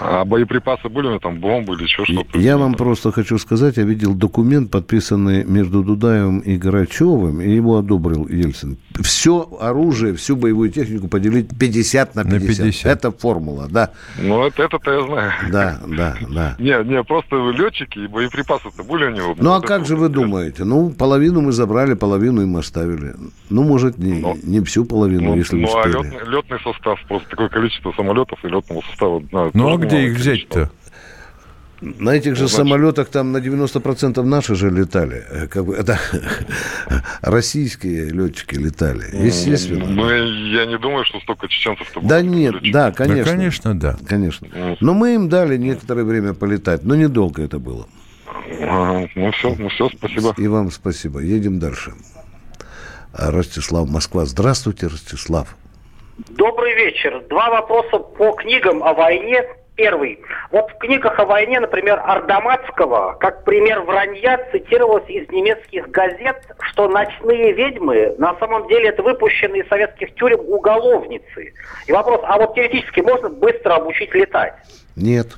А 0.00 0.24
боеприпасы 0.24 0.88
были 0.88 1.18
там, 1.18 1.38
бомбы 1.40 1.74
или 1.74 1.82
еще 1.84 2.04
что-то? 2.04 2.38
Я 2.38 2.56
вам 2.56 2.74
просто 2.74 3.12
хочу 3.12 3.38
сказать, 3.38 3.76
я 3.76 3.82
видел 3.84 4.14
документ, 4.14 4.70
подписанный 4.70 5.44
между 5.44 5.82
Дудаевым 5.82 6.38
и 6.40 6.56
Грачевым, 6.56 7.40
и 7.40 7.50
его 7.50 7.78
одобрил 7.78 8.26
Ельцин. 8.28 8.78
Все 9.02 9.48
оружие, 9.60 10.14
всю 10.14 10.36
боевую 10.36 10.70
технику 10.70 11.08
поделить 11.08 11.48
50 11.58 12.14
на 12.14 12.24
На 12.24 12.30
50. 12.40 12.66
50. 12.66 12.86
Это 12.86 13.10
формула, 13.10 13.68
да, 13.70 13.90
Ну, 14.20 14.46
это, 14.46 14.62
это-то 14.62 14.90
я 14.90 15.02
знаю. 15.06 15.32
да, 15.52 15.80
да, 15.86 16.16
да. 16.30 16.56
Не, 16.58 16.82
не, 16.84 17.02
просто 17.04 17.36
летчики 17.50 17.98
и 18.00 18.06
боеприпасы-то 18.06 18.82
были 18.84 19.04
у 19.06 19.10
него. 19.10 19.34
Ну, 19.38 19.52
а 19.52 19.60
как 19.60 19.86
же 19.86 19.96
вы 19.96 20.08
думаете? 20.08 20.64
Ну, 20.64 20.90
половину 20.90 21.40
мы 21.42 21.52
забрали, 21.52 21.94
половину 21.94 22.42
им 22.42 22.56
оставили. 22.56 23.14
Ну, 23.50 23.64
может, 23.64 23.98
не, 23.98 24.20
Ну, 24.20 24.36
не 24.42 24.60
всю 24.60 24.84
половину, 24.84 25.30
Ну, 25.30 25.36
если 25.36 25.56
ну, 25.56 25.68
а 25.74 25.80
успели. 25.80 25.92
летный, 26.04 26.30
летный 26.30 26.58
состав, 26.60 26.98
просто 27.08 27.28
такое 27.30 27.48
количество 27.48 27.92
самолетов 27.92 28.38
и 28.44 28.48
летного 28.48 28.82
состава. 28.90 29.22
Ну, 29.30 29.46
а 29.46 29.50
тоже 29.50 29.89
где 29.90 30.06
их 30.08 30.16
взять-то? 30.18 30.70
На 31.80 32.10
этих 32.10 32.32
же 32.36 32.46
Значит- 32.46 32.56
самолетах 32.56 33.08
там 33.08 33.32
на 33.32 33.38
90% 33.38 34.22
наши 34.22 34.54
же 34.54 34.68
летали. 34.70 35.24
Э, 35.30 35.46
Как 35.46 35.64
бы, 35.64 35.74
это 35.74 35.98
российские 37.22 38.10
летчики 38.10 38.54
летали, 38.56 39.04
естественно. 39.24 39.86
Ну, 39.86 40.10
я 40.10 40.66
не 40.66 40.78
думаю, 40.78 41.04
что 41.06 41.20
столько 41.20 41.48
чеченцев-то 41.48 42.00
Да 42.02 42.20
нет, 42.20 42.52
летчиков. 42.54 42.72
да, 42.72 42.86
Да, 42.90 42.92
конечно. 42.92 43.32
конечно, 43.32 43.78
да. 43.78 43.96
Конечно. 44.06 44.46
Мгм. 44.48 44.76
Но 44.80 44.94
мы 44.94 45.14
им 45.14 45.28
дали 45.30 45.56
некоторое 45.56 46.04
время 46.04 46.34
полетать, 46.34 46.84
но 46.84 46.94
недолго 46.96 47.42
это 47.42 47.58
было. 47.58 47.86
Ага, 48.60 49.08
ну 49.14 49.30
все, 49.32 49.54
ну 49.58 49.68
все, 49.70 49.88
спасибо. 49.96 50.34
И 50.36 50.46
вам 50.48 50.70
спасибо. 50.70 51.20
Едем 51.20 51.58
дальше. 51.60 51.92
А, 53.12 53.30
Ростислав, 53.30 53.88
Москва. 53.88 54.24
Здравствуйте, 54.26 54.86
Ростислав. 54.86 55.56
Добрый 56.28 56.74
вечер. 56.74 57.22
Два 57.30 57.48
вопроса 57.50 57.98
по 57.98 58.32
книгам 58.32 58.82
о 58.84 58.92
войне. 58.92 59.42
Первый. 59.80 60.20
Вот 60.50 60.70
в 60.70 60.76
книгах 60.76 61.18
о 61.18 61.24
войне, 61.24 61.58
например, 61.58 62.02
Ардаматского, 62.04 63.16
как 63.18 63.44
пример 63.44 63.80
вранья, 63.80 64.38
цитировалось 64.52 65.08
из 65.08 65.26
немецких 65.30 65.90
газет, 65.90 66.36
что 66.60 66.86
ночные 66.86 67.54
ведьмы 67.54 68.14
на 68.18 68.36
самом 68.38 68.68
деле 68.68 68.90
это 68.90 69.02
выпущенные 69.02 69.62
из 69.62 69.68
советских 69.68 70.14
тюрем 70.16 70.40
уголовницы. 70.40 71.54
И 71.86 71.92
вопрос, 71.92 72.20
а 72.24 72.36
вот 72.36 72.54
теоретически 72.54 73.00
можно 73.00 73.30
быстро 73.30 73.76
обучить 73.76 74.14
летать? 74.14 74.52
Нет. 74.96 75.28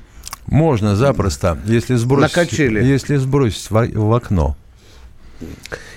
Можно 0.47 0.97
запросто, 0.97 1.57
если 1.63 1.95
сбросить, 1.95 2.59
если 2.59 3.15
сбросить 3.15 3.71
в, 3.71 3.97
в 3.97 4.13
окно. 4.13 4.57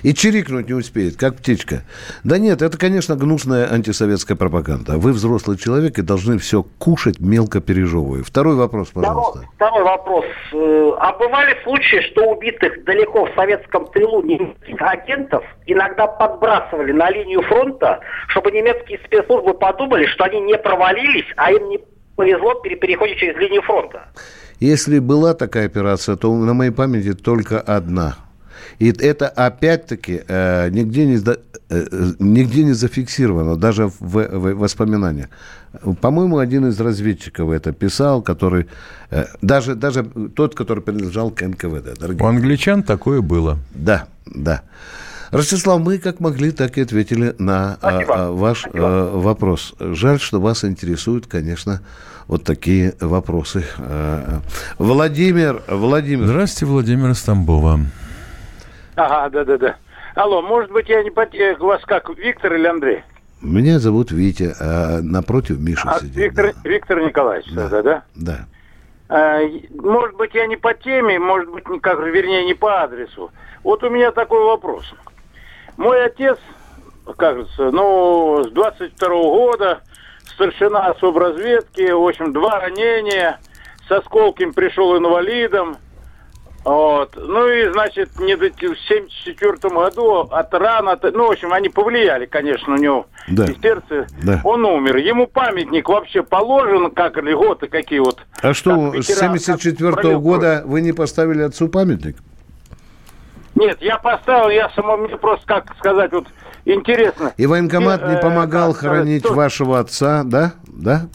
И 0.03 0.13
чирикнуть 0.13 0.67
не 0.67 0.73
успеет, 0.73 1.17
как 1.17 1.37
птичка. 1.37 1.83
Да 2.23 2.37
нет, 2.37 2.61
это, 2.61 2.77
конечно, 2.77 3.15
гнусная 3.15 3.71
антисоветская 3.71 4.37
пропаганда. 4.37 4.97
Вы 4.97 5.11
взрослый 5.11 5.57
человек 5.57 5.99
и 5.99 6.01
должны 6.01 6.37
все 6.37 6.63
кушать, 6.77 7.19
мелко 7.19 7.59
пережевывая. 7.61 8.23
Второй 8.23 8.55
вопрос, 8.55 8.89
пожалуйста. 8.89 9.43
Второй, 9.55 9.55
второй 9.55 9.83
вопрос. 9.83 10.25
Э, 10.53 10.91
А 10.99 11.13
бывали 11.17 11.55
случаи, 11.63 12.01
что 12.11 12.31
убитых 12.31 12.83
далеко 12.85 13.25
в 13.25 13.35
советском 13.35 13.87
тылу 13.87 14.21
немецких 14.23 14.81
агентов 14.81 15.43
иногда 15.65 16.07
подбрасывали 16.07 16.91
на 16.91 17.09
линию 17.11 17.41
фронта, 17.43 17.99
чтобы 18.29 18.51
немецкие 18.51 18.99
спецслужбы 19.05 19.53
подумали, 19.53 20.05
что 20.07 20.25
они 20.25 20.39
не 20.41 20.57
провалились, 20.57 21.25
а 21.35 21.51
им 21.51 21.69
не 21.69 21.79
повезло 22.15 22.55
при 22.61 22.75
переходе 22.75 23.15
через 23.15 23.35
линию 23.37 23.61
фронта. 23.61 24.07
Если 24.59 24.99
была 24.99 25.33
такая 25.35 25.67
операция, 25.67 26.15
то 26.15 26.33
на 26.35 26.53
моей 26.53 26.71
памяти 26.71 27.13
только 27.13 27.59
одна. 27.59 28.15
И 28.79 28.91
это 28.91 29.27
опять-таки 29.27 30.21
э, 30.27 30.69
нигде, 30.69 31.05
не, 31.05 31.17
э, 31.17 31.35
э, 31.69 32.11
нигде 32.19 32.63
не 32.63 32.73
зафиксировано, 32.73 33.55
даже 33.55 33.87
в, 33.87 33.93
в 33.99 34.53
воспоминаниях. 34.53 35.29
По-моему, 36.01 36.37
один 36.37 36.67
из 36.67 36.79
разведчиков 36.79 37.49
это 37.49 37.71
писал, 37.71 38.21
который 38.21 38.67
э, 39.09 39.25
даже, 39.41 39.75
даже 39.75 40.03
тот, 40.03 40.55
который 40.55 40.83
принадлежал 40.83 41.31
к 41.31 41.41
НКВД. 41.41 41.99
дорогие 41.99 42.23
У 42.23 42.27
англичан 42.27 42.83
такое 42.83 43.21
было. 43.21 43.57
Да, 43.73 44.07
да. 44.25 44.61
Ростислав, 45.31 45.81
мы 45.81 45.97
как 45.97 46.19
могли, 46.19 46.51
так 46.51 46.77
и 46.77 46.81
ответили 46.81 47.35
на 47.37 47.77
а, 47.81 47.91
Спасибо. 47.91 48.15
а, 48.15 48.31
ваш 48.31 48.59
Спасибо. 48.59 48.85
а, 48.85 49.17
вопрос. 49.19 49.73
Жаль, 49.79 50.19
что 50.19 50.39
вас 50.39 50.63
интересуют, 50.63 51.27
конечно, 51.27 51.81
вот 52.27 52.43
такие 52.43 52.93
вопросы. 53.01 53.65
А. 53.77 54.41
Владимир, 54.77 55.63
Владимир, 55.67 56.27
Здравствуйте, 56.27 56.71
Владимир 56.71 57.09
из 57.09 57.21
Тамбова. 57.21 57.81
Ага, 58.97 59.29
да-да-да. 59.29 59.75
Алло, 60.15 60.41
может 60.41 60.71
быть, 60.71 60.89
я 60.89 61.03
не 61.03 61.11
пот... 61.11 61.33
э, 61.35 61.55
Вас 61.59 61.83
как, 61.85 62.09
Виктор 62.17 62.53
или 62.55 62.65
Андрей? 62.67 63.03
меня 63.41 63.77
зовут 63.77 64.09
Витя, 64.11 64.55
а 64.59 64.99
напротив 65.03 65.59
Миша 65.59 65.87
А, 65.91 65.99
сидит. 65.99 66.15
Виктор, 66.15 66.53
да. 66.63 66.69
Виктор 66.69 67.01
Николаевич, 67.01 67.45
Да. 67.53 67.69
да, 67.69 67.81
да? 67.83 68.03
Да. 68.15 68.37
А, 69.09 69.39
может 69.79 70.15
быть, 70.17 70.33
я 70.33 70.47
не 70.47 70.55
по 70.57 70.73
теме, 70.73 71.19
может 71.19 71.51
быть, 71.51 71.69
не 71.69 71.79
как, 71.79 71.99
вернее, 71.99 72.43
не 72.45 72.55
по 72.55 72.81
адресу. 72.81 73.31
Вот 73.63 73.83
у 73.83 73.89
меня 73.91 74.11
такой 74.11 74.43
вопрос. 74.43 74.91
Мой 75.77 76.03
отец, 76.03 76.39
кажется, 77.15 77.69
ну, 77.69 78.43
с 78.43 78.51
22 78.51 79.07
года, 79.09 79.81
старшина 80.33 80.95
разведки, 81.01 81.91
в 81.91 82.03
общем, 82.07 82.33
два 82.33 82.59
ранения, 82.59 83.39
со 83.87 84.01
Сколким 84.01 84.53
пришел 84.53 84.97
инвалидом, 84.97 85.77
вот. 86.67 87.15
Ну 87.15 87.47
и, 87.47 87.71
значит, 87.71 88.09
не 88.19 88.35
в 88.35 88.41
74 88.41 89.53
году 89.73 90.27
от 90.29 90.53
ран, 90.53 90.89
от- 90.89 91.03
ну, 91.13 91.27
в 91.27 91.31
общем, 91.31 91.53
они 91.53 91.69
повлияли, 91.69 92.25
конечно, 92.25 92.73
у 92.73 92.77
него 92.77 93.05
Да. 93.29 93.45
и 93.45 93.55
сердце. 93.61 94.07
Да. 94.23 94.41
Он 94.43 94.65
умер. 94.65 94.97
Ему 94.97 95.27
памятник 95.27 95.87
вообще 95.87 96.23
положен, 96.23 96.91
как 96.91 97.17
льготы 97.17 97.67
какие 97.67 97.99
вот. 97.99 98.19
А 98.41 98.53
что, 98.53 98.91
как 98.91 99.03
с 99.03 99.09
ветеран, 99.09 99.37
74 99.39 99.91
как 99.93 100.01
пролил 100.01 100.19
года 100.21 100.63
вы 100.65 100.81
не 100.81 100.91
поставили 100.91 101.41
отцу 101.43 101.69
памятник? 101.69 102.17
Нет, 103.55 103.77
я 103.81 103.97
поставил, 103.97 104.49
я 104.49 104.69
само, 104.71 104.97
мне 104.97 105.17
просто, 105.17 105.45
как 105.47 105.75
сказать, 105.79 106.11
вот 106.11 106.27
интересно. 106.65 107.33
И 107.37 107.45
военкомат 107.47 108.01
Э, 108.03 108.09
не 108.09 108.15
э, 108.15 108.21
помогал 108.21 108.73
сказать, 108.73 108.97
хоронить 108.97 109.23
кто- 109.23 109.33
вашего 109.33 109.79
отца, 109.79 110.23
да? 110.25 110.53
Да? 110.67 111.07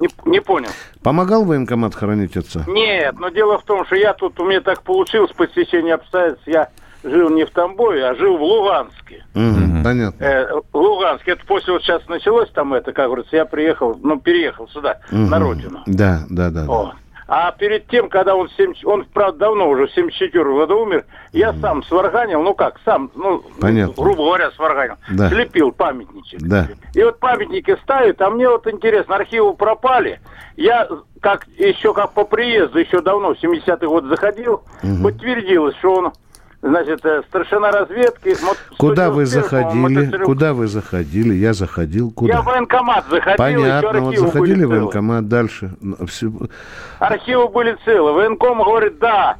Не, 0.00 0.08
не 0.26 0.40
понял. 0.40 0.68
Помогал 1.02 1.44
военкомат 1.44 1.94
хоронить 1.94 2.36
отца? 2.36 2.64
Нет, 2.66 3.18
но 3.18 3.28
дело 3.30 3.58
в 3.58 3.64
том, 3.64 3.86
что 3.86 3.96
я 3.96 4.12
тут, 4.14 4.38
у 4.40 4.44
меня 4.44 4.60
так 4.60 4.82
получилось 4.82 5.32
по 5.32 5.46
стечению 5.46 5.94
обстоятельств, 5.94 6.46
я 6.46 6.68
жил 7.02 7.30
не 7.30 7.44
в 7.44 7.50
Тамбове, 7.50 8.04
а 8.06 8.14
жил 8.14 8.36
в 8.36 8.42
Луганске. 8.42 9.24
Мгм, 9.34 9.82
Понятно. 9.84 10.22
Э, 10.24 10.60
в 10.72 10.76
Луганске, 10.76 11.32
это 11.32 11.46
после 11.46 11.72
вот 11.72 11.82
сейчас 11.82 12.06
началось 12.08 12.50
там 12.50 12.74
это, 12.74 12.92
как 12.92 13.06
говорится, 13.06 13.36
я 13.36 13.44
приехал, 13.46 13.98
ну, 14.02 14.18
переехал 14.20 14.68
сюда, 14.68 14.98
на 15.10 15.18
Мгм. 15.38 15.42
родину. 15.42 15.82
Да, 15.86 16.20
да, 16.28 16.50
да. 16.50 16.66
да. 16.66 16.92
А 17.28 17.50
перед 17.50 17.88
тем, 17.88 18.08
когда 18.08 18.36
он, 18.36 18.48
в 18.48 18.52
70 18.52 18.84
он, 18.84 19.04
правда, 19.12 19.38
давно 19.38 19.68
уже, 19.68 19.88
в 19.88 19.92
74 19.92 20.44
году 20.44 20.80
умер, 20.82 21.04
я 21.32 21.52
сам 21.54 21.82
сварганил, 21.82 22.40
ну 22.42 22.54
как, 22.54 22.78
сам, 22.84 23.10
ну, 23.16 23.42
Понятно. 23.60 23.94
грубо 24.00 24.24
говоря, 24.26 24.50
сварганил, 24.52 24.94
Да. 25.10 25.28
слепил 25.28 25.72
памятничек. 25.72 26.40
Да. 26.42 26.68
И 26.94 27.02
вот 27.02 27.18
памятники 27.18 27.76
ставят, 27.82 28.20
а 28.22 28.30
мне 28.30 28.48
вот 28.48 28.66
интересно, 28.68 29.16
архивы 29.16 29.54
пропали. 29.54 30.20
Я 30.56 30.88
как 31.20 31.46
еще 31.58 31.92
как 31.92 32.12
по 32.12 32.24
приезду, 32.24 32.78
еще 32.78 33.00
давно, 33.00 33.34
в 33.34 33.42
70-й 33.42 33.86
год 33.86 34.04
заходил, 34.04 34.62
подтвердилось, 35.02 35.76
что 35.78 35.94
он, 35.94 36.12
значит, 36.62 37.04
э, 37.04 37.22
старшина 37.28 37.70
разведки. 37.70 38.36
мот- 38.44 38.58
Куда 38.78 39.10
вы 39.10 39.26
191, 39.26 39.62
по-моему, 39.62 39.88
заходили? 39.88 40.06
мотоцикл- 40.16 40.24
Куда 40.24 40.54
вы 40.54 40.66
заходили? 40.66 41.34
Я 41.34 41.52
заходил. 41.52 42.08
Я 42.08 42.14
Куда? 42.14 42.42
в 42.42 42.44
военкомат 42.46 43.04
заходил, 43.10 43.36
Понятно. 43.36 44.00
Вот 44.00 44.16
заходили 44.18 44.64
в 44.64 44.68
военкомат 44.70 45.28
дальше. 45.28 45.70
Ну, 45.80 45.96
всё- 46.06 46.32
Архивы 46.98 47.48
были 47.48 47.76
целы. 47.84 48.12
Военком 48.12 48.62
говорит, 48.62 48.98
да, 48.98 49.36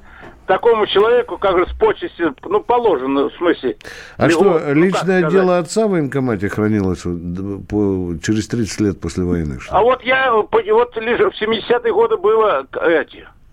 такому 0.46 0.86
человеку, 0.86 1.38
как 1.38 1.58
же 1.58 1.66
с 1.66 1.72
почести, 1.76 2.32
ну, 2.44 2.60
положено, 2.60 3.28
в 3.30 3.32
смысле. 3.34 3.76
А 4.16 4.28
его, 4.28 4.40
что, 4.40 4.60
ну, 4.60 4.74
личное 4.74 5.00
сказать. 5.18 5.28
дело 5.32 5.58
отца 5.58 5.86
в 5.86 5.90
военкомате 5.90 6.48
хранилось 6.48 7.02
по- 7.02 8.14
через 8.22 8.46
30 8.46 8.80
лет 8.80 9.00
после 9.00 9.24
войны? 9.24 9.58
что? 9.58 9.74
А 9.76 9.82
вот 9.82 10.02
я, 10.04 10.32
вот 10.32 10.54
лишь 10.98 11.18
в 11.18 11.36
70-е 11.36 11.92
годы 11.92 12.16
было 12.16 12.64
к- 12.70 12.76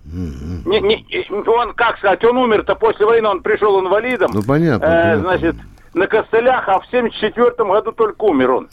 эти. 0.06 0.68
Не, 0.68 0.80
не, 0.82 1.50
он, 1.50 1.74
как 1.74 1.98
сказать, 1.98 2.24
он 2.24 2.38
умер-то 2.38 2.76
после 2.76 3.06
войны, 3.06 3.28
он 3.28 3.42
пришел 3.42 3.80
инвалидом. 3.80 4.32
Ну, 4.34 4.44
понятно, 4.44 4.86
э, 4.86 4.90
понятно. 4.90 5.22
значит, 5.22 5.56
на 5.94 6.08
костылях, 6.08 6.68
а 6.68 6.80
в 6.80 6.88
74 6.88 7.52
году 7.58 7.92
только 7.92 8.24
умер 8.24 8.52
он. 8.52 8.70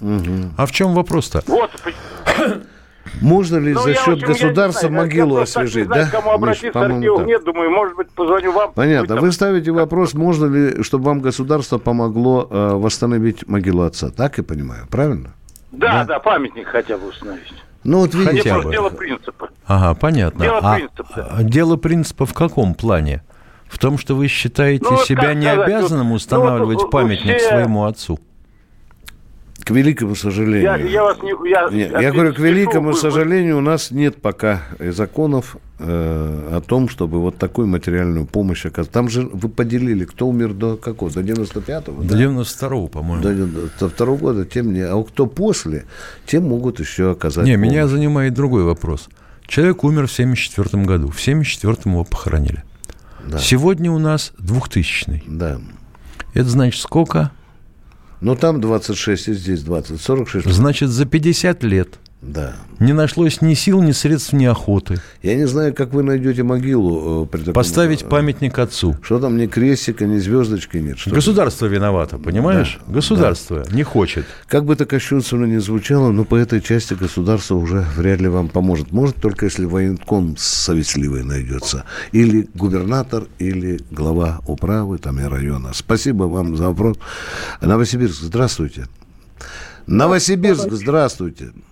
А 0.57 0.67
в 0.67 0.73
чем 0.73 0.95
вопрос-то? 0.95 1.43
Вот. 1.47 1.71
Можно 3.21 3.57
ли 3.59 3.73
Ну, 3.73 3.81
за 3.81 3.91
я, 3.91 3.95
счет 3.97 4.09
общем, 4.15 4.21
я 4.21 4.27
государства 4.27 4.89
знаю, 4.89 4.95
я 4.95 5.01
могилу 5.03 5.37
не 5.37 5.43
освежить, 5.43 5.87
знаю, 5.87 6.05
да? 6.05 6.11
кому 6.11 6.29
Миш, 6.29 6.37
обратиться, 6.37 6.73
по-моему, 6.73 6.97
архивов 6.97 7.19
так. 7.19 7.27
нет, 7.27 7.45
думаю, 7.45 7.71
может 7.71 7.97
быть, 7.97 8.11
позвоню 8.11 8.53
вам. 8.53 8.73
Понятно. 8.73 9.17
Вы 9.17 9.33
ставите 9.33 9.73
вопрос, 9.73 10.15
можно 10.15 10.47
ли, 10.47 10.83
чтобы 10.83 11.05
вам 11.05 11.21
государство 11.21 11.79
помогло 11.79 12.47
э, 12.49 12.75
восстановить 12.75 13.49
могилу 13.49 13.83
отца. 13.83 14.11
Так 14.11 14.39
я 14.39 14.45
понимаю, 14.45 14.87
правильно? 14.89 15.35
Да, 15.73 16.05
да, 16.05 16.19
памятник 16.19 16.69
хотя 16.69 16.99
бы 16.99 17.09
установить. 17.09 17.53
Ну 17.85 18.01
вот 18.01 18.15
видите, 18.15 18.37
Хотя 18.51 18.61
бы. 18.61 18.71
дело 18.71 18.91
принципа. 18.91 19.49
Ага, 19.71 19.95
понятно. 19.95 20.43
Дело 20.45 20.59
а, 20.63 20.75
принципа. 20.77 21.29
а 21.31 21.43
дело 21.45 21.77
принципа 21.77 22.27
в 22.27 22.35
каком 22.35 22.75
плане? 22.75 23.23
В 23.69 23.79
том, 23.79 23.99
что 23.99 24.17
вы 24.17 24.27
считаете 24.27 24.85
Ну, 24.91 24.97
себя 25.05 25.33
не 25.33 25.47
сказать, 25.47 25.69
обязанным 25.69 26.09
вот- 26.09 26.17
устанавливать 26.17 26.79
ну, 26.79 26.83
вот, 26.83 26.91
памятник 26.91 27.37
все- 27.39 27.49
своему 27.51 27.85
отцу? 27.85 28.19
к 29.63 29.71
великому 29.71 30.13
Я, 30.13 30.17
сожалению. 30.17 30.91
я 30.91 31.03
вас 31.05 31.19
не... 31.23 31.49
Я, 31.51 31.69
Нет, 31.71 31.93
я 31.93 32.01
я 32.01 32.13
говорю, 32.13 32.35
к 32.35 32.39
великому 32.41 32.87
вы- 32.89 32.93
вы- 32.95 32.99
сожалению, 32.99 33.59
у 33.59 33.61
нас 33.61 33.91
нет 33.93 34.21
пока 34.21 34.63
э, 34.81 34.91
законов 34.91 35.57
э, 35.79 36.49
о 36.57 36.61
том, 36.67 36.89
чтобы 36.89 37.21
вот 37.21 37.37
такую 37.37 37.69
материальную 37.69 38.25
помощь 38.27 38.65
оказать. 38.67 38.91
Там 38.91 39.09
же 39.09 39.29
вы 39.33 39.49
поделили, 39.51 40.05
кто 40.07 40.27
умер 40.27 40.55
до 40.55 40.77
какого? 40.77 41.13
До 41.13 41.21
95-го? 41.21 42.03
До 42.03 42.17
92-го, 42.17 42.89
по-моему. 42.89 43.23
До, 43.23 43.67
до 43.79 43.89
второго 43.91 44.17
года, 44.19 44.45
тем 44.47 44.73
не... 44.73 44.81
А 44.81 45.01
кто 45.05 45.27
после, 45.27 45.85
тем 46.27 46.49
могут 46.49 46.81
еще 46.81 47.11
оказать 47.13 47.45
Не, 47.45 47.55
помощь. 47.55 47.71
меня 47.71 47.87
занимает 47.87 48.35
другой 48.35 48.65
вопрос. 48.65 49.09
Человек 49.51 49.83
умер 49.83 50.07
в 50.07 50.13
74 50.13 50.85
году. 50.85 51.09
В 51.09 51.19
74-м 51.19 51.91
его 51.93 52.05
похоронили. 52.05 52.63
Да. 53.27 53.39
Сегодня 53.39 53.91
у 53.91 53.99
нас 53.99 54.33
2000 54.39 55.25
Да. 55.27 55.61
Это 56.35 56.49
значит 56.49 56.81
сколько? 56.81 57.33
Но 58.21 58.37
там 58.37 58.61
26, 58.61 59.29
и 59.29 59.35
здесь 59.35 59.63
20, 59.63 60.01
46. 60.01 60.47
Значит, 60.47 60.91
за 60.91 61.05
50 61.05 61.65
лет 61.65 61.99
Да. 62.23 62.55
Не 62.81 62.93
нашлось 62.93 63.41
ни 63.41 63.55
сил, 63.55 63.81
ни 63.83 63.93
средств, 63.93 64.35
ни 64.35 64.45
охоты. 64.45 65.01
Я 65.23 65.37
не 65.37 65.47
знаю, 65.47 65.75
как 65.75 65.95
вы 65.95 66.03
найдете 66.03 66.43
могилу 66.43 67.25
э, 67.25 67.27
при 67.27 67.39
таком... 67.39 67.55
Поставить 67.55 68.07
памятник 68.07 68.59
отцу. 68.59 68.95
Что 69.03 69.19
там 69.19 69.39
ни 69.39 69.47
крестика, 69.47 70.05
ни 70.05 70.19
звездочки 70.19 70.77
нет. 70.77 70.99
Что 70.99 71.11
Государство 71.11 71.65
виновато, 71.65 72.19
понимаешь? 72.19 72.79
Да, 72.87 72.95
Государство 72.95 73.65
не 73.73 73.85
хочет. 73.85 74.27
Как 74.49 74.67
бы 74.67 74.75
это 74.75 74.85
кощунственно 74.85 75.47
ни 75.47 75.57
звучало, 75.59 76.11
но 76.11 76.25
по 76.25 76.37
этой 76.37 76.61
части 76.61 76.93
государство 76.93 77.55
уже 77.55 77.87
вряд 77.97 78.21
ли 78.21 78.29
вам 78.29 78.49
поможет. 78.49 78.93
Может, 78.93 79.17
только 79.17 79.47
если 79.47 79.65
военком 79.65 80.37
совестливый 80.37 81.25
найдется. 81.25 81.85
Или 82.13 82.51
губернатор, 82.55 83.29
или 83.39 83.81
глава 83.91 84.41
управы 84.47 84.99
там 84.99 85.21
и 85.21 85.25
района. 85.25 85.71
Спасибо 85.73 86.25
вам 86.25 86.55
за 86.57 86.69
вопрос. 86.69 86.99
Новосибирск, 87.63 88.21
здравствуйте. 88.21 88.89
Новосибирск, 89.87 90.71
здравствуйте. 90.71 91.47
Здравствуйте, 91.47 91.70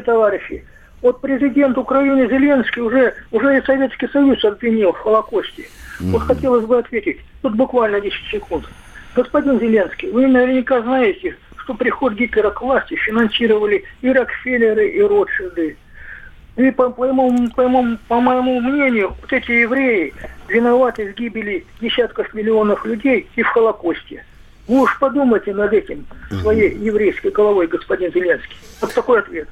товарищи. 0.00 0.64
Вот 1.00 1.20
президент 1.20 1.76
Украины 1.76 2.28
Зеленский 2.28 2.80
уже, 2.80 3.14
уже 3.32 3.58
и 3.58 3.62
Советский 3.62 4.08
Союз 4.08 4.44
обвинил 4.44 4.92
в 4.92 4.98
Холокосте. 4.98 5.64
Вот 6.00 6.22
хотелось 6.22 6.64
бы 6.64 6.78
ответить, 6.78 7.18
тут 7.42 7.54
буквально 7.56 8.00
10 8.00 8.16
секунд. 8.30 8.64
Господин 9.14 9.60
Зеленский, 9.60 10.10
вы 10.10 10.26
наверняка 10.26 10.80
знаете, 10.80 11.36
что 11.58 11.74
приход 11.74 12.14
Гитлера 12.14 12.50
к 12.50 12.62
власти 12.62 12.94
финансировали 12.94 13.84
и 14.00 14.10
Рокфеллеры, 14.10 14.88
и 14.88 15.02
Ротшильды. 15.02 15.76
И 16.56 16.70
по, 16.70 16.90
по, 16.90 17.12
моему, 17.12 17.50
по, 17.50 17.68
моему, 17.68 17.98
по 18.08 18.20
моему 18.20 18.60
мнению, 18.60 19.14
вот 19.20 19.32
эти 19.32 19.52
евреи 19.52 20.12
виноваты 20.48 21.12
в 21.12 21.14
гибели 21.14 21.64
десятков 21.80 22.32
миллионов 22.34 22.84
людей 22.84 23.28
и 23.36 23.42
в 23.42 23.48
Холокосте. 23.48 24.24
Вы 24.68 24.82
уж 24.82 24.98
подумайте 24.98 25.52
над 25.52 25.72
этим 25.72 26.06
своей 26.40 26.76
еврейской 26.78 27.30
головой, 27.30 27.66
господин 27.66 28.12
Зеленский. 28.12 28.56
Вот 28.80 28.94
такой 28.94 29.20
ответ. 29.20 29.48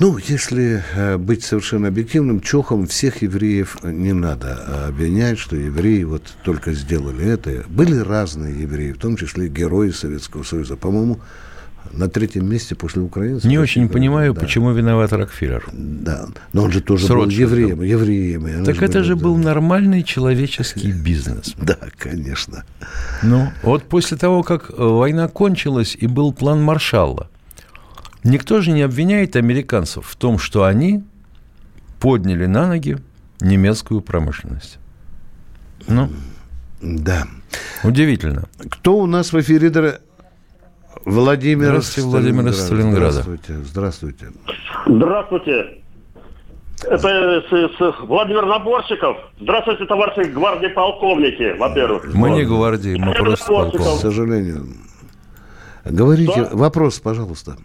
Ну, 0.00 0.16
если 0.16 0.80
э, 0.94 1.16
быть 1.16 1.42
совершенно 1.42 1.88
объективным, 1.88 2.40
чохом 2.40 2.86
всех 2.86 3.22
евреев 3.22 3.78
не 3.82 4.12
надо 4.12 4.86
обвинять, 4.86 5.40
что 5.40 5.56
евреи 5.56 6.04
вот 6.04 6.22
только 6.44 6.72
сделали 6.72 7.26
это. 7.26 7.64
Были 7.68 7.98
разные 7.98 8.62
евреи, 8.62 8.92
в 8.92 8.98
том 8.98 9.16
числе 9.16 9.48
герои 9.48 9.90
Советского 9.90 10.44
Союза. 10.44 10.76
По-моему, 10.76 11.18
на 11.92 12.08
третьем 12.08 12.48
месте 12.48 12.74
после 12.74 13.02
украинцев. 13.02 13.44
Не 13.44 13.58
очень 13.58 13.86
да, 13.86 13.92
понимаю, 13.92 14.34
да. 14.34 14.40
почему 14.40 14.72
виноват 14.72 15.12
Рокфеллер. 15.12 15.64
Да, 15.72 16.26
но 16.52 16.64
он 16.64 16.72
же 16.72 16.80
тоже 16.80 17.06
С 17.06 17.08
был 17.08 17.28
евреем. 17.28 17.82
евреем 17.82 18.64
Так 18.64 18.82
это 18.82 19.02
же 19.04 19.16
был 19.16 19.36
нормальный 19.36 20.02
человеческий 20.02 20.92
бизнес. 20.92 21.54
Да, 21.68 21.76
конечно. 21.98 22.64
Ну, 23.22 23.48
вот 23.62 23.84
после 23.84 24.16
того, 24.16 24.42
как 24.42 24.70
э, 24.70 24.74
война 24.76 25.28
кончилась 25.28 25.96
и 26.00 26.06
был 26.06 26.32
план 26.32 26.62
Маршалла, 26.62 27.28
никто 28.24 28.60
же 28.60 28.70
не 28.70 28.82
обвиняет 28.82 29.36
американцев 29.36 30.06
в 30.06 30.16
том, 30.16 30.38
что 30.38 30.64
они 30.64 31.02
подняли 32.00 32.46
на 32.46 32.66
ноги 32.68 32.98
немецкую 33.40 34.00
промышленность. 34.00 34.78
Ну, 35.86 36.10
Да. 36.80 37.26
удивительно. 37.82 38.44
Кто 38.70 38.98
у 38.98 39.06
нас 39.06 39.32
в 39.32 39.40
эфире? 39.40 40.00
Владимир 41.12 41.66
Здравствуйте, 41.68 42.08
Владимир 42.08 42.46
из 42.48 42.60
Сталинграда. 42.60 43.10
Здравствуйте, 43.12 43.52
здравствуйте. 43.64 44.26
Здравствуйте. 44.86 45.78
Это 46.84 47.42
с, 47.48 47.78
с- 47.78 48.00
Владимир 48.02 48.44
Наборщиков. 48.46 49.16
Здравствуйте, 49.40 49.86
товарищи 49.86 50.28
гвардии 50.28 50.68
полковники, 50.68 51.56
во-первых. 51.58 52.14
Мы 52.14 52.30
не 52.30 52.44
гвардии, 52.44 52.96
мы 52.98 53.14
просто 53.14 53.44
К 53.44 53.48
полковник. 53.48 54.00
сожалению. 54.00 54.66
Говорите, 55.84 56.44
Да? 56.44 56.50
вопрос, 56.52 57.00
пожалуйста. 57.00 57.56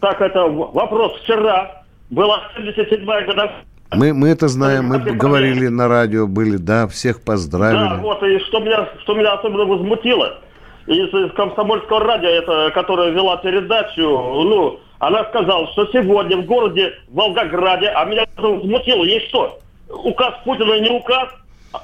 Так, 0.00 0.20
это 0.20 0.44
вопрос. 0.46 1.12
Вчера 1.22 1.82
была 2.10 2.40
77-я 2.58 3.26
годовщина. 3.26 3.62
Мы, 3.92 4.12
мы 4.14 4.28
это 4.30 4.48
знаем, 4.48 4.86
мы 4.86 4.98
говорили 4.98 5.68
на 5.68 5.86
радио, 5.86 6.26
были, 6.26 6.56
да, 6.56 6.88
всех 6.88 7.16
Да, 7.18 7.22
поздравили. 7.26 8.00
вот, 8.00 8.20
и 8.24 8.38
что 8.40 8.58
меня, 8.60 8.88
что 9.02 9.14
меня 9.14 9.34
особенно 9.34 9.64
возмутило, 9.64 10.40
из, 10.86 11.08
из 11.12 11.32
комсомольского 11.34 12.00
радио, 12.00 12.28
это, 12.28 12.70
которая 12.74 13.10
вела 13.10 13.36
передачу, 13.38 14.02
ну, 14.02 14.80
она 14.98 15.24
сказала, 15.30 15.66
что 15.72 15.86
сегодня 15.92 16.36
в 16.38 16.46
городе 16.46 16.92
Волгограде, 17.08 17.88
а 17.88 18.04
меня 18.04 18.22
это 18.22 18.42
возмутило, 18.42 19.04
есть 19.04 19.28
что? 19.28 19.58
Указ 19.88 20.34
Путина 20.44 20.80
не 20.80 20.90
указ? 20.90 21.28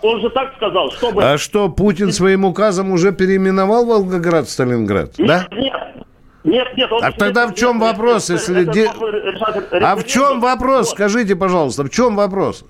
Он 0.01 0.21
же 0.21 0.31
так 0.31 0.55
сказал, 0.57 0.91
чтобы... 0.93 1.23
А 1.23 1.37
что, 1.37 1.69
Путин 1.69 2.12
своим 2.12 2.45
указом 2.45 2.93
уже 2.93 3.12
переименовал 3.12 3.85
Волгоград 3.85 4.47
в 4.47 4.51
Сталинград, 4.51 5.11
да? 5.19 5.47
Нет, 5.53 5.75
нет, 6.45 6.69
нет. 6.77 6.91
он- 6.91 7.05
А 7.05 7.12
тогда 7.12 7.47
в 7.47 7.55
чем 7.55 7.79
нет, 7.79 7.88
вопрос, 7.93 8.31
нет, 8.31 8.38
если... 8.41 8.62
это 8.62 8.73
де- 8.73 8.91
должен 8.93 9.15
решать 9.23 9.65
А 9.83 9.97
в 9.97 10.05
чем 10.05 10.41
вопрос, 10.41 10.87
Вот. 10.87 10.95
скажите, 10.95 11.37
пожалуйста, 11.37 11.85
в 11.85 11.91
чем 11.91 12.17
вопрос? 12.17 12.65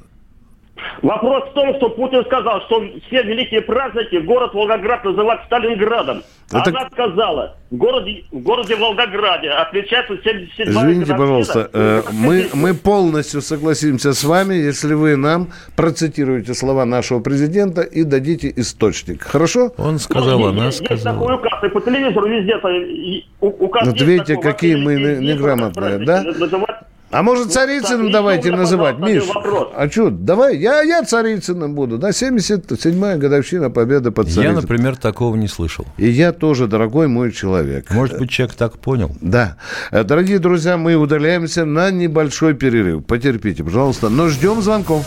Вопрос 1.02 1.44
в 1.50 1.52
том, 1.54 1.74
что 1.76 1.88
Путин 1.90 2.24
сказал, 2.24 2.60
что 2.62 2.84
все 3.06 3.22
великие 3.22 3.60
праздники 3.62 4.16
город 4.16 4.54
Волгоград 4.54 5.04
называть 5.04 5.40
Сталинградом. 5.46 6.22
Это- 6.50 6.70
Она 6.70 6.88
сказала, 6.92 7.56
в 7.70 7.76
городе, 7.76 8.24
в 8.30 8.38
городе 8.40 8.76
Волгограде 8.76 9.48
отмечается 9.50 10.18
77 10.22 10.70
Извините, 10.70 11.14
пожалуйста, 11.14 11.70
э, 11.72 12.02
мы, 12.12 12.48
мы 12.52 12.74
полностью 12.74 13.40
согласимся 13.40 14.12
с 14.12 14.22
вами, 14.22 14.54
если 14.54 14.92
вы 14.94 15.16
нам 15.16 15.48
процитируете 15.76 16.52
слова 16.54 16.84
нашего 16.84 17.20
президента 17.20 17.80
и 17.80 18.04
дадите 18.04 18.52
источник. 18.56 19.22
Хорошо? 19.22 19.72
Он 19.78 19.98
сказал, 19.98 20.46
она 20.46 20.66
есть, 20.66 20.80
есть 20.80 20.84
сказала. 21.00 21.18
такой 21.18 21.34
указ, 21.36 21.64
и 21.64 21.68
по 21.68 21.80
телевизору 21.80 22.28
везде 22.28 22.52
это 22.52 22.68
и- 22.68 23.24
указ 23.40 23.86
Вот 23.86 23.94
есть 23.96 24.06
видите, 24.06 24.36
какие 24.36 24.76
мы 24.76 24.94
неграмотные, 24.96 25.98
да? 26.04 26.22
называть 26.22 26.76
А 27.12 27.22
может, 27.22 27.44
Вот 27.44 27.52
Царицыным 27.52 28.04
так, 28.06 28.12
давайте 28.12 28.48
еще 28.48 28.56
называть, 28.56 28.98
Миш? 28.98 29.24
вопрос. 29.26 29.68
А 29.76 29.88
что, 29.90 30.10
давай, 30.10 30.56
я, 30.56 30.80
я 30.82 31.02
Царицыным 31.04 31.74
буду, 31.74 31.98
да, 31.98 32.08
77-я 32.08 33.16
годовщина 33.18 33.68
победы 33.70 34.10
под 34.10 34.28
Я, 34.28 34.34
Царицыным. 34.34 34.62
например, 34.62 34.96
такого 34.96 35.36
не 35.36 35.46
слышал. 35.46 35.86
И 35.98 36.08
я 36.08 36.32
тоже, 36.32 36.66
дорогой 36.66 37.08
мой 37.08 37.30
человек. 37.30 37.90
Может 37.90 38.18
быть, 38.18 38.30
человек 38.30 38.54
так 38.56 38.78
понял. 38.78 39.14
Да. 39.20 39.56
Дорогие 39.90 40.38
друзья, 40.38 40.76
мы 40.76 40.94
удаляемся 40.94 41.64
на 41.66 41.90
небольшой 41.90 42.54
перерыв. 42.54 43.04
Потерпите, 43.04 43.62
пожалуйста, 43.62 44.08
но 44.08 44.28
ждем 44.28 44.62
звонков. 44.62 45.06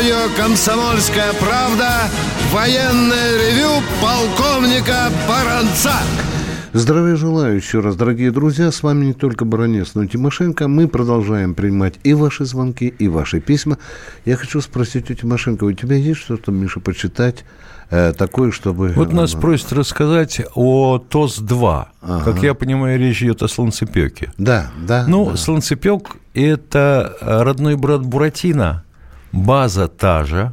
Радио 0.00 0.34
«Комсомольская 0.34 1.34
правда» 1.34 1.90
военное 2.52 3.36
ревю 3.36 3.82
полковника 4.00 5.10
Баранца. 5.28 5.92
Здравия 6.72 7.16
желаю 7.16 7.56
еще 7.56 7.80
раз, 7.80 7.96
дорогие 7.96 8.30
друзья. 8.30 8.72
С 8.72 8.82
вами 8.82 9.06
не 9.06 9.12
только 9.12 9.44
Баранец, 9.44 9.90
но 9.94 10.04
и 10.04 10.08
Тимошенко. 10.08 10.68
Мы 10.68 10.88
продолжаем 10.88 11.54
принимать 11.54 11.96
и 12.02 12.14
ваши 12.14 12.46
звонки, 12.46 12.86
и 12.86 13.08
ваши 13.08 13.40
письма. 13.40 13.76
Я 14.24 14.36
хочу 14.36 14.62
спросить 14.62 15.10
у 15.10 15.14
Тимошенко, 15.14 15.64
у 15.64 15.72
тебя 15.72 15.96
есть 15.96 16.20
что-то, 16.20 16.50
Миша, 16.50 16.80
почитать 16.80 17.44
э, 17.90 18.14
такое, 18.16 18.52
чтобы... 18.52 18.94
Вот 18.96 19.12
нас 19.12 19.34
э, 19.34 19.38
просят 19.38 19.70
рассказать 19.74 20.40
о 20.54 20.98
ТОС-2. 20.98 21.84
Ага. 22.00 22.24
Как 22.24 22.42
я 22.42 22.54
понимаю, 22.54 22.98
речь 22.98 23.22
идет 23.22 23.42
о 23.42 23.48
Солнцепеке. 23.48 24.32
Да, 24.38 24.70
да. 24.78 25.04
Ну, 25.06 25.32
да. 25.32 25.36
Солнцепек– 25.36 26.16
это 26.34 27.18
родной 27.20 27.76
брат 27.76 28.00
Буратино. 28.00 28.84
База 29.32 29.88
та 29.88 30.24
же, 30.24 30.52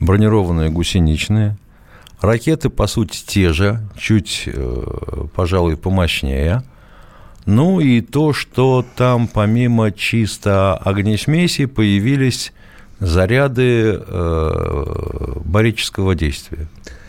бронированная 0.00 0.70
гусеничная. 0.70 1.56
Ракеты, 2.20 2.70
по 2.70 2.86
сути, 2.86 3.24
те 3.26 3.52
же, 3.52 3.80
чуть, 3.98 4.44
э, 4.46 5.26
пожалуй, 5.34 5.76
помощнее. 5.76 6.62
Ну 7.44 7.80
и 7.80 8.00
то, 8.00 8.32
что 8.32 8.84
там 8.96 9.28
помимо 9.28 9.92
чисто 9.92 10.76
огнесмеси 10.76 11.66
появились 11.66 12.52
заряды 12.98 14.00
э, 14.00 15.32
барического 15.44 16.14
действия 16.14 16.68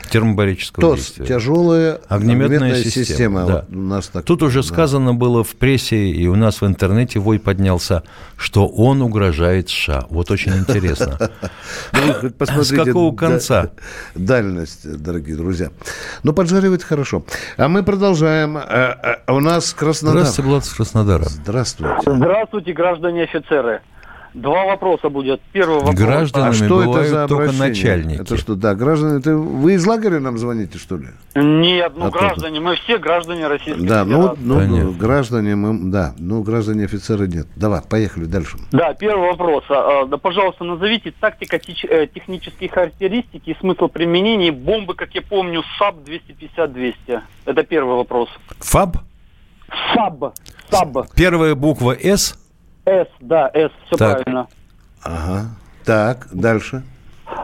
термобарического 0.10 0.82
ТОС, 0.82 0.98
действия. 1.00 1.26
тяжелая 1.26 2.00
огнеметная, 2.08 2.58
огнеметная 2.58 2.84
система. 2.84 3.06
система. 3.06 3.46
да. 3.46 3.54
Вот 3.68 3.76
у 3.76 3.80
нас 3.82 4.08
так- 4.08 4.26
Тут 4.26 4.44
уже 4.44 4.62
да. 4.62 4.68
сказано 4.68 5.14
было 5.14 5.44
в 5.44 5.56
прессе, 5.56 6.08
и 6.10 6.28
у 6.28 6.36
нас 6.36 6.62
в 6.62 6.66
интернете 6.66 7.20
вой 7.20 7.40
поднялся, 7.40 8.04
что 8.38 8.68
он 8.68 9.02
угрожает 9.02 9.70
США. 9.70 10.06
Вот 10.10 10.32
очень 10.32 10.54
интересно. 10.54 11.18
Ну, 11.94 12.64
С 12.64 12.72
какого 12.74 13.16
конца? 13.16 13.70
дальность, 14.16 14.90
дорогие 15.02 15.36
друзья. 15.36 15.70
Но 16.24 16.34
поджаривает 16.34 16.84
хорошо. 16.84 17.24
А 17.58 17.68
мы 17.68 17.84
продолжаем. 17.84 18.58
А, 18.58 19.22
а, 19.28 19.34
У 19.34 19.40
нас 19.40 19.74
Краснодар. 19.74 20.20
Здравствуйте, 20.20 20.50
Влад 20.50 20.64
Краснодара. 20.76 21.24
Здравствуйте. 21.26 21.96
Здравствуйте, 22.06 22.74
граждане 22.74 23.24
офицеры. 23.24 23.82
Два 24.34 24.66
вопроса 24.66 25.10
будет. 25.10 25.42
Первый 25.52 25.78
вопрос. 25.78 25.96
Гражданами 25.96 26.50
А 26.50 26.54
что 26.54 26.82
это 26.84 27.04
за 27.06 27.28
только 27.28 27.44
обращение? 27.46 27.68
начальники. 27.70 28.22
Это 28.22 28.38
что, 28.38 28.56
да, 28.56 28.76
граждане, 28.76 29.20
это 29.20 29.36
вы 29.36 29.74
из 29.74 29.86
лагеря 29.86 30.20
нам 30.20 30.38
звоните, 30.38 30.78
что 30.78 30.98
ли? 30.98 31.08
Нет, 31.36 31.94
ну 31.96 32.06
А 32.08 32.10
граждане, 32.12 32.60
мы 32.60 32.76
все 32.76 32.98
граждане 32.98 33.48
Российской 33.48 33.86
Да, 33.86 34.06
ну, 34.06 34.22
Федерации. 34.36 34.44
ну 34.44 34.56
Понятно. 34.60 34.92
граждане, 34.92 35.56
мы, 35.56 35.92
да, 35.92 36.14
ну, 36.18 36.44
граждане 36.44 36.86
офицеры 36.86 37.28
нет. 37.28 37.48
Давай, 37.56 37.82
поехали 37.82 38.26
дальше. 38.26 38.58
Да, 38.72 38.94
первый 38.94 39.30
вопрос. 39.30 39.64
А, 39.70 40.06
Да, 40.06 40.18
пожалуйста, 40.18 40.64
назовите 40.64 41.12
тактико-технические 41.20 42.70
характеристики 42.70 43.52
и 43.52 43.58
смысл 43.60 43.88
применения 43.88 44.52
бомбы, 44.52 44.94
как 44.96 45.14
я 45.16 45.22
помню, 45.22 45.64
САБ-250-200. 45.80 47.22
Это 47.46 47.64
первый 47.64 47.96
вопрос. 47.96 48.30
ФАБ? 48.60 48.98
САБ. 49.94 50.34
САБ. 50.72 51.14
Первая 51.16 51.56
буква 51.56 51.96
«С». 52.00 52.38
С, 52.88 53.08
да, 53.20 53.52
С, 53.54 53.72
все 53.88 53.98
Так. 53.98 54.24
правильно. 54.24 54.48
Ага. 55.04 55.50
Так, 55.86 56.28
дальше. 56.32 56.84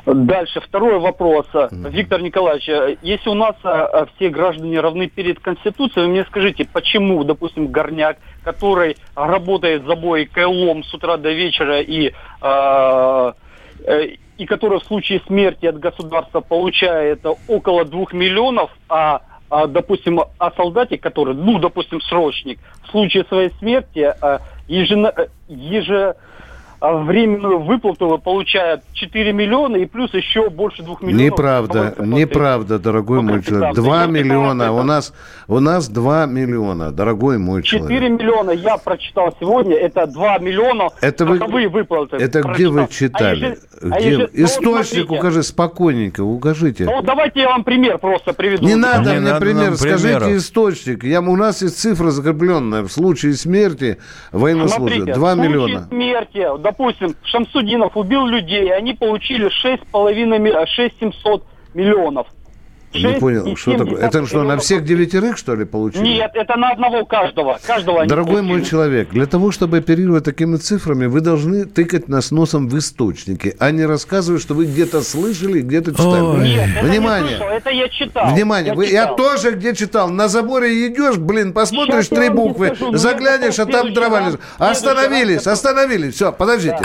Дальше, 0.06 0.62
второй 0.62 1.00
вопрос. 1.00 1.46
Виктор 1.72 2.22
Николаевич, 2.22 2.70
э, 2.70 2.96
если 3.02 3.30
у 3.30 3.34
нас 3.34 3.56
э, 3.64 4.06
все 4.16 4.30
граждане 4.30 4.80
равны 4.80 5.08
перед 5.08 5.40
Конституцией, 5.40 6.06
вы 6.06 6.12
мне 6.12 6.26
скажите, 6.26 6.66
почему, 6.66 7.24
допустим, 7.26 7.68
Горняк, 7.68 8.18
который 8.44 8.96
работает 9.16 9.86
за 9.86 9.96
бой 9.96 10.26
КЛОМ 10.26 10.86
с 10.86 10.94
утра 10.94 11.18
до 11.18 11.32
вечера 11.34 11.82
и, 11.82 12.14
э, 12.42 13.34
э, 13.86 14.08
и 14.38 14.46
который 14.46 14.80
в 14.80 14.84
случае 14.84 15.22
смерти 15.28 15.66
от 15.66 15.80
государства 15.80 16.40
получает 16.40 17.26
около 17.48 17.84
двух 17.84 18.14
миллионов, 18.14 18.72
а 18.88 19.22
а, 19.54 19.68
допустим, 19.68 20.20
о 20.20 20.52
солдате, 20.54 20.98
который, 20.98 21.36
ну, 21.36 21.60
допустим, 21.60 22.02
срочник, 22.02 22.58
в 22.88 22.90
случае 22.90 23.24
своей 23.26 23.52
смерти 23.60 24.12
э, 24.20 24.40
э, 24.68 25.28
еже- 25.48 26.16
а 26.16 26.18
временную 26.92 27.60
выплату 27.60 28.20
получает 28.24 28.82
4 28.94 29.32
миллиона 29.32 29.78
и 29.78 29.86
плюс 29.86 30.14
еще 30.14 30.50
больше 30.50 30.84
2 30.84 30.98
миллионов. 31.02 31.22
Неправда, 31.22 31.96
неправда, 32.00 32.78
дорогой 32.80 33.22
мой 33.22 33.42
человек. 33.42 33.74
Два 33.76 34.06
миллиона, 34.06 34.74
у 34.74 34.84
нас, 34.84 35.14
у 35.48 35.60
нас 35.60 35.88
два 35.88 36.26
миллиона, 36.26 36.92
дорогой 36.92 37.38
мой 37.38 37.64
4 37.64 37.80
человек. 37.88 38.20
миллиона 38.22 38.52
я 38.52 38.78
прочитал 38.78 39.34
сегодня, 39.40 39.76
это 39.78 40.08
2 40.08 40.40
миллиона 40.40 40.90
Это 41.02 41.26
вы- 41.26 41.70
выплаты. 41.70 42.18
Это 42.18 42.42
где 42.42 42.68
вы 42.68 42.88
читали? 42.90 43.58
А 43.82 43.86
еже- 43.90 43.94
а 43.94 44.00
Где? 44.00 44.12
ну, 44.12 44.20
вот 44.24 44.30
Источник 44.34 44.88
смотрите. 45.06 45.14
укажи 45.20 45.44
спокойненько, 45.44 46.22
укажите. 46.22 46.86
Ну, 46.86 47.02
давайте 47.02 47.42
я 47.42 47.50
вам 47.50 47.64
пример 47.64 47.98
просто 47.98 48.34
приведу. 48.34 48.66
Не 48.66 48.76
надо 48.76 49.14
Не 49.14 49.20
мне 49.22 49.30
надо 49.32 49.40
пример, 49.46 49.76
скажите 49.78 50.18
примеров. 50.20 50.28
источник. 50.38 51.04
Я, 51.04 51.22
у 51.22 51.36
нас 51.36 51.62
есть 51.62 51.80
цифра 51.80 52.12
закрепленная. 52.12 52.84
В 52.84 52.92
случае 52.92 53.34
смерти 53.34 53.98
военнослужащего. 54.32 54.74
Смотрите, 55.04 55.14
Два 55.20 55.32
в 55.32 55.36
случае 55.36 55.50
миллиона. 55.50 55.88
смерти, 55.90 56.58
допустим, 56.78 57.16
Шамсудинов 57.24 57.96
убил 57.96 58.26
людей, 58.26 58.74
они 58.74 58.94
получили 58.94 59.50
6,5 59.50 60.40
ми- 60.40 60.52
а, 60.52 60.66
6700 60.66 61.44
миллионов. 61.74 62.28
Не 62.94 63.20
понял, 63.20 63.56
что 63.56 63.78
такое? 63.78 64.02
Это 64.02 64.26
что, 64.26 64.44
на 64.44 64.58
всех 64.58 64.84
девятерых, 64.84 65.38
что 65.38 65.56
ли, 65.56 65.66
получили? 65.66 66.04
Нет, 66.04 66.32
это 66.34 66.58
на 66.58 66.72
одного 66.72 67.06
каждого. 67.06 67.60
Каждого 67.66 68.06
Дорогой 68.06 68.42
мой 68.42 68.64
человек, 68.64 69.10
для 69.10 69.26
того, 69.26 69.52
чтобы 69.52 69.78
оперировать 69.78 70.24
такими 70.24 70.58
цифрами, 70.58 71.06
вы 71.06 71.22
должны 71.22 71.66
тыкать 71.66 72.08
нас 72.08 72.32
носом 72.32 72.68
в 72.68 72.78
источники, 72.78 73.56
а 73.60 73.72
не 73.72 73.86
рассказывать, 73.86 74.42
что 74.42 74.54
вы 74.54 74.66
где-то 74.66 75.02
слышали, 75.02 75.62
где-то 75.62 75.92
читали. 75.92 76.22
Ой. 76.22 76.40
Нет, 76.50 76.70
это 76.78 76.86
Внимание! 76.86 77.24
не 77.32 77.38
слышал, 77.38 77.48
это 77.50 77.70
я 77.70 77.90
читал. 77.90 78.34
Внимание, 78.34 78.70
я, 78.70 78.76
вы, 78.76 78.86
я 78.86 79.02
читал. 79.04 79.16
тоже 79.16 79.52
где 79.52 79.76
читал. 79.76 80.10
На 80.10 80.28
заборе 80.28 80.88
идешь, 80.88 81.18
блин, 81.18 81.54
посмотришь 81.54 82.08
я 82.12 82.18
три 82.18 82.30
буквы, 82.30 82.68
скажу, 82.68 82.92
я 82.92 82.98
заглянешь, 82.98 83.60
а 83.60 83.66
там 83.66 83.94
дрова 83.94 84.20
следующий 84.22 84.44
Остановились, 84.58 85.46
раз- 85.46 85.48
остановились. 85.48 86.16
Все, 86.16 86.32
подождите. 86.32 86.80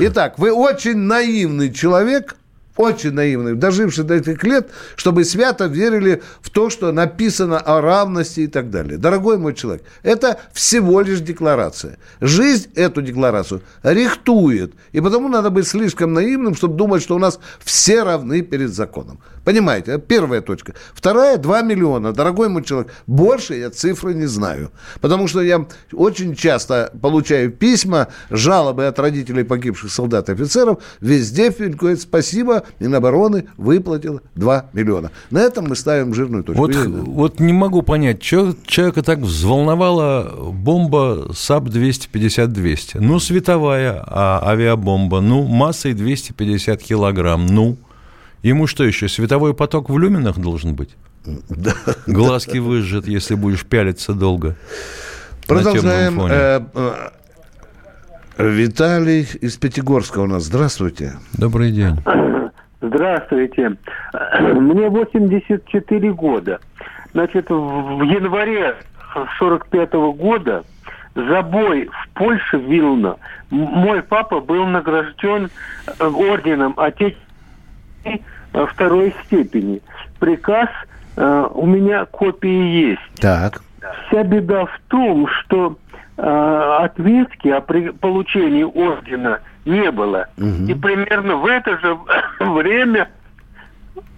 Итак, 0.00 0.34
вы 0.38 0.52
очень 0.52 0.96
наивный 0.96 1.72
человек, 1.72 2.36
очень 2.78 3.12
наивный, 3.12 3.54
доживший 3.54 4.04
до 4.04 4.14
этих 4.14 4.42
лет, 4.44 4.70
чтобы 4.96 5.24
свято 5.24 5.66
верили 5.66 6.22
в 6.40 6.48
то, 6.50 6.70
что 6.70 6.92
написано 6.92 7.58
о 7.58 7.80
равности 7.80 8.40
и 8.40 8.46
так 8.46 8.70
далее. 8.70 8.98
Дорогой 8.98 9.36
мой 9.36 9.54
человек, 9.54 9.82
это 10.02 10.38
всего 10.52 11.00
лишь 11.00 11.20
декларация. 11.20 11.98
Жизнь 12.20 12.70
эту 12.76 13.02
декларацию 13.02 13.62
рихтует. 13.82 14.74
И 14.92 15.00
потому 15.00 15.28
надо 15.28 15.50
быть 15.50 15.66
слишком 15.66 16.14
наивным, 16.14 16.54
чтобы 16.54 16.76
думать, 16.76 17.02
что 17.02 17.16
у 17.16 17.18
нас 17.18 17.40
все 17.58 18.04
равны 18.04 18.42
перед 18.42 18.72
законом. 18.72 19.18
Понимаете, 19.44 19.98
первая 19.98 20.40
точка. 20.40 20.74
Вторая, 20.94 21.36
2 21.38 21.62
миллиона. 21.62 22.12
Дорогой 22.12 22.48
мой 22.48 22.62
человек, 22.62 22.92
больше 23.06 23.54
я 23.54 23.70
цифры 23.70 24.14
не 24.14 24.26
знаю. 24.26 24.70
Потому 25.00 25.26
что 25.26 25.40
я 25.40 25.66
очень 25.92 26.36
часто 26.36 26.92
получаю 27.00 27.50
письма, 27.50 28.08
жалобы 28.30 28.86
от 28.86 28.98
родителей 28.98 29.44
погибших 29.44 29.90
солдат 29.90 30.28
и 30.28 30.32
офицеров. 30.32 30.78
Везде 31.00 31.50
говорит, 31.50 32.00
спасибо, 32.00 32.64
Минобороны 32.80 33.46
выплатил 33.56 34.20
2 34.34 34.66
миллиона. 34.72 35.10
На 35.30 35.38
этом 35.38 35.68
мы 35.68 35.76
ставим 35.76 36.14
жирную 36.14 36.44
точку. 36.44 36.62
Вот, 36.62 36.74
вот 36.74 37.40
не 37.40 37.52
могу 37.52 37.82
понять, 37.82 38.22
что 38.22 38.54
человека 38.66 39.02
так 39.02 39.18
взволновала 39.18 40.52
бомба 40.52 41.28
САБ-250-200. 41.30 42.98
Ну, 43.00 43.18
световая 43.18 44.02
а, 44.06 44.42
авиабомба, 44.50 45.20
ну, 45.20 45.46
массой 45.46 45.94
250 45.94 46.82
килограмм, 46.82 47.46
ну. 47.46 47.76
Ему 48.42 48.66
что 48.66 48.84
еще, 48.84 49.08
световой 49.08 49.52
поток 49.54 49.90
в 49.90 49.98
люминах 49.98 50.38
должен 50.38 50.74
быть? 50.74 50.90
Глазки 52.06 52.58
выжжет, 52.58 53.06
если 53.08 53.34
будешь 53.34 53.64
пялиться 53.64 54.12
долго. 54.12 54.56
Продолжаем. 55.46 56.20
Э, 56.20 56.60
э, 56.74 57.10
Виталий 58.38 59.26
из 59.40 59.56
Пятигорска 59.56 60.20
у 60.20 60.26
нас. 60.26 60.44
Здравствуйте. 60.44 61.14
Добрый 61.32 61.72
день. 61.72 61.96
Здравствуйте. 62.92 63.76
Мне 64.40 64.88
84 64.88 66.12
года. 66.12 66.60
Значит, 67.12 67.46
в 67.50 68.02
январе 68.02 68.76
45 69.38 69.92
года 70.16 70.64
за 71.14 71.42
бой 71.42 71.88
в 71.90 72.08
Польше, 72.14 72.58
Вилна, 72.58 73.16
м- 73.50 73.58
мой 73.58 74.02
папа 74.02 74.40
был 74.40 74.66
награжден 74.66 75.50
э, 75.86 76.04
орденом 76.06 76.74
Отечественной 76.76 78.22
второй 78.72 79.14
степени. 79.24 79.80
Приказ 80.20 80.68
э, 81.16 81.48
у 81.54 81.66
меня 81.66 82.04
копии 82.06 82.88
есть. 82.90 83.20
Так. 83.20 83.60
Вся 84.06 84.22
беда 84.22 84.66
в 84.66 84.80
том, 84.88 85.26
что 85.28 85.76
э, 86.16 86.76
отметки 86.80 87.48
о 87.48 87.60
при- 87.60 87.90
получении 87.90 88.62
ордена 88.64 89.40
не 89.68 89.90
было. 89.90 90.26
И 90.36 90.74
примерно 90.74 91.36
в 91.36 91.46
это 91.46 91.78
же 91.78 91.98
время 92.40 93.08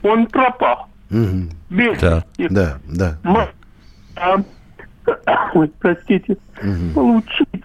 он 0.02 0.26
пропал. 0.26 0.86
Мгм. 1.10 1.50
Без 1.70 1.98
Да. 2.00 2.24
Да, 2.38 2.78
да. 2.86 3.18
м- 3.24 3.48
а, 4.16 5.50
ой, 5.54 5.70
простите, 5.80 6.36
получить 6.94 7.64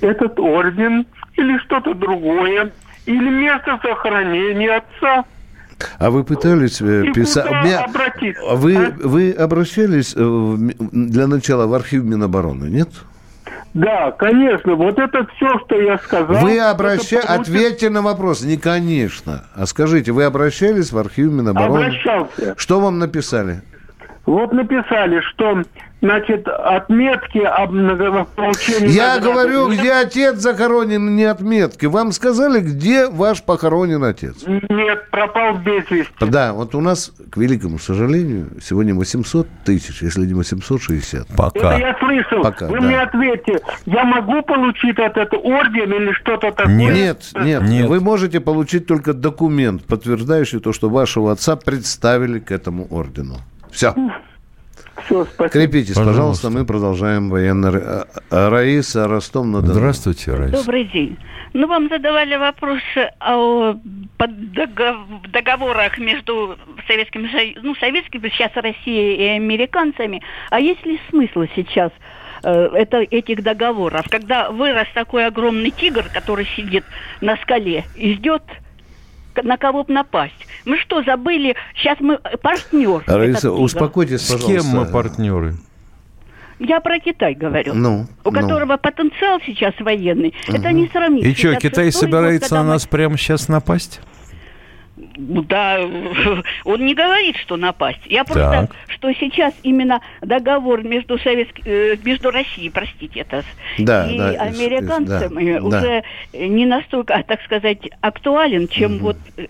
этот 0.00 0.38
орден 0.38 1.06
или 1.36 1.58
что-то 1.58 1.94
другое, 1.94 2.70
или 3.06 3.28
место 3.30 3.78
захоронения 3.82 4.76
отца. 4.78 5.24
А 5.98 6.10
вы 6.10 6.22
пытались 6.22 6.80
э, 6.80 7.10
писать... 7.12 7.50
меня- 7.64 7.80
обратиться, 7.84 8.40
Вы, 8.54 8.76
а? 8.76 8.92
вы 9.02 9.32
обращались 9.32 10.14
э, 10.16 10.56
для 10.92 11.26
начала 11.26 11.66
в 11.66 11.74
архив 11.74 12.04
Минобороны, 12.04 12.66
нет? 12.66 12.88
Да, 13.74 14.10
конечно, 14.12 14.74
вот 14.74 14.98
это 14.98 15.26
все, 15.36 15.58
что 15.64 15.80
я 15.80 15.96
сказал. 15.98 16.42
Вы 16.42 16.58
обращались... 16.60 17.24
получит- 17.24 17.48
Ответьте 17.48 17.90
на 17.90 18.02
вопрос. 18.02 18.42
Не 18.42 18.56
конечно. 18.58 19.44
А 19.54 19.64
скажите, 19.66 20.12
вы 20.12 20.24
обращались 20.24 20.92
в 20.92 20.98
архив 20.98 21.32
Минобороны? 21.32 21.84
Обращался. 21.86 22.54
Что 22.58 22.80
вам 22.80 22.98
написали? 22.98 23.62
Вот 24.26 24.52
написали, 24.52 25.20
что, 25.20 25.62
значит, 26.02 26.48
отметки 26.48 27.38
об 27.38 27.70
многополучении... 27.70 28.88
Я 28.88 29.14
награды 29.14 29.32
говорю, 29.32 29.68
нет. 29.68 29.78
где 29.78 29.92
отец 29.92 30.36
захоронен, 30.38 31.14
не 31.16 31.24
отметки. 31.24 31.86
Вам 31.86 32.12
сказали, 32.12 32.60
где 32.60 33.06
ваш 33.06 33.42
похоронен 33.42 34.02
отец? 34.02 34.44
Нет, 34.46 35.08
пропал 35.10 35.56
без 35.58 35.88
вести. 35.90 36.12
Да, 36.20 36.52
вот 36.52 36.74
у 36.74 36.80
нас, 36.80 37.12
к 37.30 37.36
великому 37.36 37.78
сожалению, 37.78 38.48
сегодня 38.60 38.94
800 38.94 39.46
тысяч, 39.64 40.02
если 40.02 40.26
не 40.26 40.34
860. 40.34 41.28
Это 41.30 41.76
я 41.78 41.96
слышал. 42.00 42.42
Пока, 42.42 42.66
Вы 42.66 42.80
да. 42.80 42.86
мне 42.86 43.00
ответьте, 43.00 43.60
я 43.86 44.04
могу 44.04 44.42
получить 44.42 44.98
этот 44.98 45.32
орден 45.34 45.92
или 45.92 46.12
что-то 46.12 46.50
такое? 46.50 46.74
Нет, 46.74 47.22
нет, 47.36 47.62
Вы 47.62 48.00
можете 48.00 48.40
получить 48.40 48.86
только 48.86 49.14
документ, 49.14 49.84
подтверждающий 49.84 50.58
то, 50.58 50.72
что 50.72 50.90
вашего 50.90 51.30
отца 51.30 51.54
представили 51.54 52.40
к 52.40 52.50
этому 52.50 52.88
ордену. 52.90 53.36
Все. 53.70 53.94
Все, 55.12 55.26
спасибо. 55.26 55.48
Крепитесь, 55.48 55.94
пожалуйста, 55.94 56.12
Пожалуйста. 56.12 56.50
мы 56.50 56.64
продолжаем 56.64 57.28
военно... 57.28 58.06
А, 58.30 58.50
Раиса, 58.50 59.06
Ростов 59.06 59.44
на. 59.46 59.60
Здравствуйте, 59.60 60.34
Раиса. 60.34 60.56
Добрый 60.56 60.84
день. 60.84 61.18
Ну, 61.52 61.66
вам 61.66 61.88
задавали 61.90 62.34
вопросы 62.36 63.10
о 63.20 63.74
договорах 64.18 65.98
между 65.98 66.56
Советским 66.86 67.30
Союзом, 67.30 67.62
ну, 67.62 67.74
Советским, 67.74 68.22
сейчас 68.22 68.52
Россией 68.54 69.16
и 69.16 69.24
американцами. 69.36 70.22
А 70.50 70.60
есть 70.60 70.84
ли 70.86 70.98
смысл 71.10 71.44
сейчас 71.54 71.92
э, 72.42 72.50
это, 72.50 73.02
этих 73.02 73.42
договоров, 73.42 74.06
когда 74.08 74.50
вырос 74.50 74.88
такой 74.94 75.26
огромный 75.26 75.72
тигр, 75.72 76.04
который 76.14 76.46
сидит 76.56 76.84
на 77.20 77.36
скале 77.36 77.84
и 77.96 78.14
ждет 78.14 78.44
на 79.42 79.56
кого 79.56 79.84
бы 79.84 79.92
напасть. 79.92 80.46
Мы 80.64 80.78
что, 80.78 81.02
забыли? 81.02 81.54
Сейчас 81.76 81.98
мы 82.00 82.18
э, 82.22 82.36
партнер. 82.36 83.02
Раиса, 83.06 83.52
успокойтесь, 83.52 84.22
С 84.22 84.32
пожалуйста. 84.32 84.62
кем 84.62 84.78
мы 84.78 84.86
партнеры? 84.86 85.54
Я 86.58 86.80
про 86.80 87.00
Китай 87.00 87.34
говорю. 87.34 87.74
Ну, 87.74 88.06
у 88.24 88.30
ну. 88.30 88.40
которого 88.40 88.76
потенциал 88.76 89.40
сейчас 89.44 89.74
военный. 89.80 90.32
Это 90.46 90.70
не 90.72 90.88
сравнить. 90.88 91.24
И 91.24 91.34
что, 91.34 91.52
66-й 91.54 91.60
Китай 91.60 91.84
год, 91.86 91.94
собирается 91.94 92.48
когда 92.50 92.56
на 92.62 92.62
мы- 92.64 92.72
нас 92.74 92.86
прямо 92.86 93.16
сейчас 93.16 93.48
напасть? 93.48 94.00
Да, 95.16 95.78
он 96.64 96.86
не 96.86 96.94
говорит, 96.94 97.36
что 97.36 97.56
напасть. 97.56 98.00
Я 98.06 98.24
просто, 98.24 98.68
Так. 98.68 98.70
что 98.88 99.12
сейчас 99.12 99.54
именно 99.62 100.00
договор 100.20 100.82
между 100.82 101.18
Советским, 101.18 101.62
э, 101.66 101.96
между 102.04 102.30
Россией, 102.30 102.70
простите, 102.70 103.20
это, 103.20 103.44
Да, 103.78 104.10
и 104.10 104.16
да, 104.16 104.30
американцами 104.30 105.54
да, 105.54 105.60
да. 105.60 105.66
уже 105.66 106.04
не 106.32 106.66
настолько, 106.66 107.14
а, 107.14 107.22
так 107.22 107.42
сказать, 107.42 107.78
актуален, 108.00 108.68
чем 108.68 108.98
вот 108.98 109.16
э, 109.36 109.46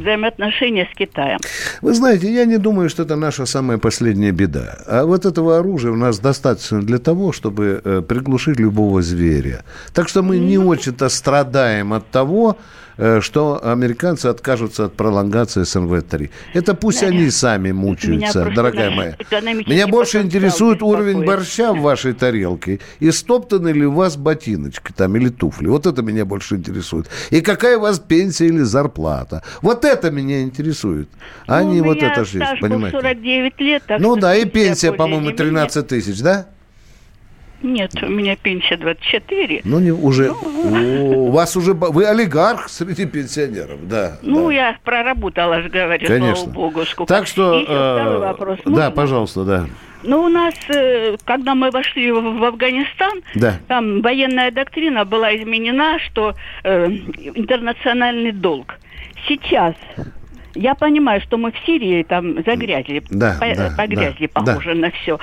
взаимоотношения 0.00 0.88
с 0.92 0.96
Китаем. 0.96 1.38
Вы 1.82 1.94
знаете, 1.94 2.32
я 2.32 2.44
не 2.44 2.58
думаю, 2.58 2.88
что 2.88 3.02
это 3.02 3.16
наша 3.16 3.46
самая 3.46 3.78
последняя 3.78 4.32
беда. 4.32 4.78
А 4.86 5.04
вот 5.04 5.26
этого 5.26 5.58
оружия 5.58 5.92
у 5.92 5.96
нас 5.96 6.18
достаточно 6.18 6.82
для 6.82 6.98
того, 6.98 7.32
чтобы 7.32 7.80
э, 7.84 8.02
приглушить 8.06 8.58
любого 8.58 9.02
зверя. 9.02 9.64
Так 9.92 10.08
что 10.08 10.22
мы 10.22 10.38
не 10.38 10.58
очень-то 10.58 11.08
страдаем 11.08 11.92
от 11.92 12.10
того, 12.10 12.56
э, 12.96 13.20
что 13.20 13.60
американцы 13.62 14.26
откажутся 14.26 14.84
от 14.84 14.96
пролонгации 14.96 15.62
СНВ-3. 15.62 16.30
Это 16.54 16.74
пусть 16.74 17.02
они 17.02 17.30
сами 17.30 17.72
мучаются, 17.72 18.42
просто 18.42 18.54
дорогая 18.54 18.90
моя. 18.90 19.16
Меня 19.66 19.86
больше 19.86 20.20
интересует 20.20 20.82
уровень 20.82 21.24
борща 21.24 21.72
в 21.72 21.80
вашей 21.80 22.12
тарелке 22.12 22.80
и 23.00 23.10
стоптаны 23.10 23.68
ли 23.68 23.86
у 23.86 23.92
вас 23.92 24.16
ботиночки 24.16 24.92
там 24.92 25.16
или 25.16 25.28
туфли. 25.28 25.68
Вот 25.68 25.86
это 25.86 26.02
меня 26.02 26.24
больше 26.24 26.56
интересует. 26.56 27.08
И 27.30 27.40
какая 27.40 27.78
у 27.78 27.80
вас 27.80 27.98
пенсия 27.98 28.46
или 28.46 28.62
зарплата. 28.62 29.42
Вот 29.62 29.84
это 29.92 30.10
меня 30.10 30.42
интересует. 30.42 31.08
А 31.46 31.62
Ну, 31.62 31.72
не 31.72 31.80
вот 31.80 32.02
это 32.02 32.24
жизнь, 32.24 32.44
понимаете? 32.60 32.98
49 32.98 33.60
лет. 33.60 33.82
так 33.86 34.00
Ну 34.00 34.16
да, 34.16 34.34
и 34.36 34.44
пенсия, 34.44 34.92
по-моему, 34.92 35.30
или 35.30 35.36
13 35.36 35.86
тысяч, 35.86 36.20
да? 36.20 36.46
Нет, 37.62 37.90
у 38.02 38.06
меня 38.06 38.36
пенсия 38.36 38.76
24. 38.78 39.60
Ну, 39.64 39.80
не, 39.80 39.90
уже, 39.90 40.30
О, 40.30 40.34
у 40.34 41.30
вас 41.30 41.56
уже, 41.56 41.74
вы 41.74 42.06
олигарх 42.06 42.70
среди 42.70 43.04
пенсионеров, 43.04 43.86
да. 43.86 44.16
Ну, 44.22 44.48
я 44.50 44.78
проработала, 44.82 45.60
же 45.60 45.68
говорю, 45.68 46.06
Конечно. 46.06 46.36
слава 46.36 46.50
богу. 46.54 46.84
Сколько. 46.86 47.12
Так 47.12 47.26
что, 47.26 47.56
еще 47.56 47.64
второй 47.66 48.16
э, 48.16 48.18
вопрос. 48.18 48.58
да, 48.64 48.70
Можно? 48.70 48.90
пожалуйста, 48.90 49.44
да. 49.44 49.66
Ну, 50.02 50.22
у 50.22 50.28
нас, 50.28 50.54
э, 50.68 51.16
когда 51.24 51.54
мы 51.54 51.70
вошли 51.70 52.10
в 52.10 52.38
в 52.38 52.44
Афганистан, 52.44 53.20
Да. 53.34 53.56
там 53.68 54.00
военная 54.00 54.50
доктрина 54.50 55.04
была 55.04 55.36
изменена, 55.36 55.98
что 55.98 56.34
э, 56.64 56.86
интернациональный 56.86 58.32
долг. 58.32 58.78
Сейчас 59.28 59.74
я 60.54 60.74
понимаю, 60.74 61.20
что 61.20 61.36
мы 61.38 61.52
в 61.52 61.58
Сирии 61.66 62.02
там 62.02 62.42
загрязли, 62.44 63.02
Да, 63.10 63.36
по- 63.40 63.54
да, 63.54 63.72
погрязли, 63.76 64.30
да, 64.34 64.42
похоже 64.42 64.74
на 64.74 64.90
все. 64.90 65.18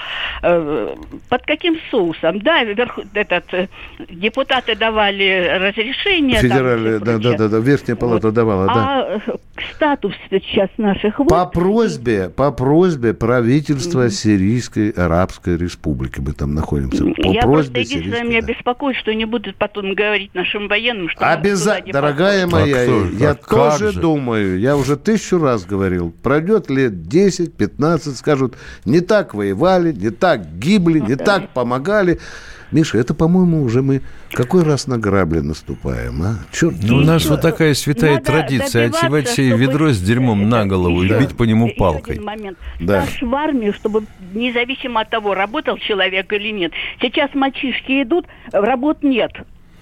под 1.30 1.42
каким 1.46 1.78
соусом? 1.92 2.40
Да, 2.40 2.64
верх- 2.64 3.00
этот, 3.14 3.46
э, 3.54 3.68
депутаты 4.10 4.76
давали 4.76 5.48
разрешение. 5.60 6.40
там, 6.42 6.50
Федеральная, 6.50 6.96
всё 6.98 7.00
да, 7.00 7.06
да, 7.06 7.12
прочее. 7.20 7.38
да, 7.38 7.48
да, 7.50 7.58
верхняя 7.60 7.96
палата 7.96 8.32
давала, 8.32 8.66
да. 8.68 8.74
А 8.76 9.20
э, 9.28 9.32
статус 9.76 10.14
сейчас 10.30 10.70
наших 10.78 11.20
войск 11.20 11.30
По 11.30 11.46
просьбе, 11.46 12.30
по 12.30 12.52
просьбе 12.52 13.14
правительства 13.14 14.10
Сирийской 14.10 14.90
Арабской 14.92 15.58
Республики 15.58 16.20
мы 16.20 16.34
там 16.34 16.54
находимся. 16.56 17.04
По 17.04 17.28
Я 17.28 17.42
просто 17.42 17.72
просьбе 17.72 17.82
единственное, 17.82 18.20
Сирийской. 18.20 18.30
меня 18.30 18.42
беспокоит, 18.42 18.98
что 18.98 19.14
не 19.14 19.26
будут 19.26 19.56
потом 19.58 19.94
говорить 19.94 20.34
нашим 20.34 20.68
военным, 20.68 21.10
что 21.10 21.32
Обязательно, 21.32 21.94
дорогая 21.94 22.48
моя, 22.48 22.76
А 22.78 22.84
кто 22.86 23.06
я 23.18 23.34
как 23.36 23.48
тоже 23.48 23.92
же? 23.92 24.00
думаю, 24.00 24.60
я 24.60 24.76
уже 24.78 24.96
тысячу 25.18 25.40
раз 25.40 25.66
говорил, 25.66 26.14
пройдет 26.24 26.70
лет 26.70 26.94
10-15, 26.94 28.16
скажут, 28.16 28.56
не 28.86 29.02
так 29.02 29.34
воевали, 29.34 29.92
не 29.92 30.12
так 30.12 30.58
гибли, 30.60 31.00
не 31.00 31.16
так 31.16 31.50
помогали. 31.50 32.20
Миша, 32.70 32.98
это, 32.98 33.14
по-моему, 33.14 33.64
уже 33.64 33.82
мы 33.82 34.02
какой 34.34 34.64
раз 34.64 34.88
на 34.88 34.98
грабли 34.98 35.40
наступаем, 35.40 36.22
а? 36.22 36.36
Черт. 36.52 36.76
Ну, 36.84 36.98
у 36.98 37.00
нас 37.00 37.26
вот 37.26 37.42
такая 37.42 37.74
святая 37.74 38.16
Надо 38.16 38.26
традиция 38.26 38.88
одевать 38.88 39.30
себе 39.30 39.56
ведро 39.56 39.92
с 39.92 40.02
дерьмом 40.02 40.50
на 40.50 40.66
голову 40.66 41.02
и 41.02 41.06
Еще- 41.06 41.20
бить 41.20 41.38
по 41.38 41.44
нему 41.44 41.68
еще 41.68 41.78
палкой. 41.78 42.16
один 42.16 42.26
момент. 42.26 42.58
Да. 42.82 43.04
Стаж 43.04 43.22
в 43.22 43.34
армию, 43.34 43.74
чтобы 43.74 44.04
независимо 44.34 45.02
от 45.02 45.10
того, 45.10 45.34
работал 45.34 45.78
человек 45.78 46.32
или 46.34 46.52
нет. 46.52 46.74
Сейчас 47.02 47.34
мальчишки 47.34 48.04
идут, 48.04 48.26
работ 48.52 49.02
нет 49.02 49.32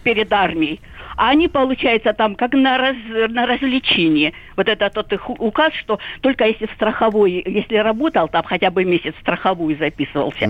перед 0.06 0.32
армией. 0.32 0.80
А 1.18 1.30
они, 1.30 1.48
получается, 1.48 2.14
там 2.14 2.36
как 2.36 2.54
на, 2.54 2.78
раз, 2.78 2.96
на 3.30 3.46
развлечение. 3.48 4.34
Вот 4.56 4.70
это 4.70 4.90
тот 4.90 5.12
их 5.12 5.30
указ, 5.30 5.74
что 5.74 6.00
только 6.22 6.46
если 6.46 6.68
в 6.68 6.72
страховой, 6.74 7.44
если 7.46 7.76
работал, 7.78 8.28
там 8.28 8.44
хотя 8.44 8.70
бы 8.70 8.86
месяц 8.86 9.16
страховую 9.22 9.78
записывался. 9.78 10.48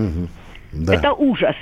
Да. 0.72 0.94
Это 0.94 1.12
ужас. 1.14 1.56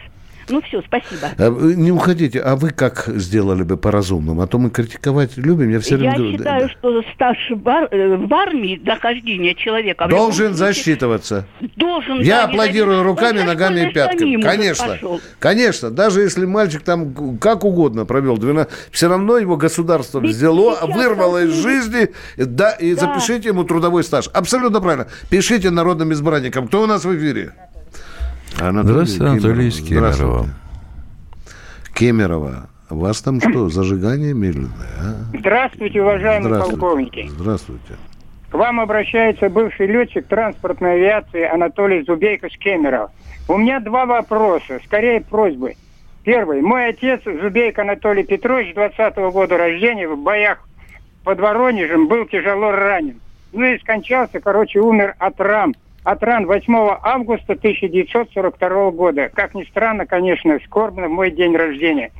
Ну 0.49 0.61
все, 0.63 0.83
спасибо. 0.87 1.29
А 1.39 1.51
вы 1.51 1.75
Не 1.75 1.93
уходите, 1.93 2.41
а 2.41 2.57
вы 2.57 2.71
как 2.71 3.05
сделали 3.07 3.63
бы 3.63 3.77
по-разумному? 3.77 4.43
А 4.43 4.47
то 4.47 4.59
мы 4.59 4.71
критиковать 4.71 5.37
любим, 5.37 5.71
я 5.71 5.81
все 5.81 5.93
Я 5.95 5.99
время 5.99 6.17
говорю, 6.17 6.37
считаю, 6.39 6.69
что 6.71 7.03
стаж 7.15 7.37
в, 7.51 7.69
ар- 7.69 7.89
э, 7.91 8.17
в 8.17 8.33
армии 8.35 8.81
нахождения 8.85 9.55
человека 9.55 10.07
должен 10.09 10.55
засчитываться. 10.55 11.47
должен 11.77 12.21
Я 12.21 12.43
да, 12.43 12.45
аплодирую 12.45 13.03
руками, 13.03 13.41
Он 13.41 13.47
ногами 13.47 13.89
и 13.89 13.93
пятками. 13.93 14.41
Конечно. 14.43 14.89
пошел. 14.89 15.21
Конечно. 15.39 15.91
Даже 15.91 16.21
если 16.21 16.45
мальчик 16.45 16.83
там 16.83 17.37
как 17.39 17.65
угодно 17.65 18.05
провел 18.05 18.37
12, 18.39 18.73
все 18.91 19.09
равно 19.09 19.39
его 19.39 19.57
государство 19.57 20.21
Ведь 20.21 20.31
взяло, 20.33 20.79
вырвало 20.87 21.45
из 21.45 21.51
должны 21.53 21.63
жизни, 21.71 22.09
да, 22.37 22.71
и 22.73 22.95
Да. 22.95 23.01
запишите 23.01 23.49
ему 23.49 23.65
трудовой 23.65 24.05
стаж. 24.05 24.29
Абсолютно 24.33 24.81
правильно. 24.81 25.07
Пишите 25.31 25.71
народным 25.71 26.13
избранникам. 26.13 26.69
Кто 26.69 26.83
у 26.83 26.87
нас 26.87 27.05
в 27.05 27.17
эфире? 27.17 27.53
Здравствуйте, 28.57 29.25
Анатолий 29.25 29.69
из 29.69 29.81
Кемерово. 29.81 30.13
Здравствуйте. 30.15 30.51
Кемерово. 31.95 32.69
У 32.91 32.97
вас 32.99 33.23
там 33.23 33.41
что, 33.41 33.69
зажигание 33.69 34.35
медленное? 34.35 34.71
а? 35.01 35.37
Здравствуйте, 35.39 36.03
уважаемые 36.03 36.55
Здравствуйте. 36.55 36.81
полковники. 36.81 37.27
Здравствуйте. 37.29 37.95
К 38.51 38.55
вам 38.55 38.81
обращается 38.81 39.49
бывший 39.51 39.87
летчик 39.87 40.27
транспортной 40.27 40.95
авиации 40.95 41.43
Анатолий 41.43 42.05
Зубейко 42.05 42.49
с 42.49 42.57
Кемерово. 42.57 43.11
У 43.49 43.57
меня 43.59 43.81
два 43.81 44.07
вопроса, 44.07 44.79
скорее 44.85 45.21
просьбы. 45.21 45.75
Первый. 46.23 46.63
Мой 46.63 46.89
отец 46.89 47.21
Зубейко 47.25 47.83
Анатолий 47.83 48.23
Петрович, 48.25 48.75
20-го 48.75 49.31
года 49.33 49.59
рождения, 49.59 50.09
в 50.09 50.17
боях 50.23 50.59
под 51.25 51.41
Воронежем 51.41 52.07
был 52.07 52.27
тяжело 52.27 52.71
ранен. 52.71 53.21
Ну 53.53 53.65
и 53.65 53.79
скончался, 53.79 54.41
короче, 54.41 54.81
умер 54.81 55.15
от 55.19 55.41
ран. 55.41 55.75
От 56.05 56.23
ран 56.23 56.47
8 56.47 56.75
августа 57.03 57.55
1942 57.55 58.91
года. 58.91 59.31
Как 59.33 59.55
ни 59.55 59.65
странно, 59.65 60.05
конечно, 60.05 60.59
скорбно 60.67 61.09
в 61.09 61.13
мой 61.13 61.31
день 61.31 61.57
рождения. 61.57 62.13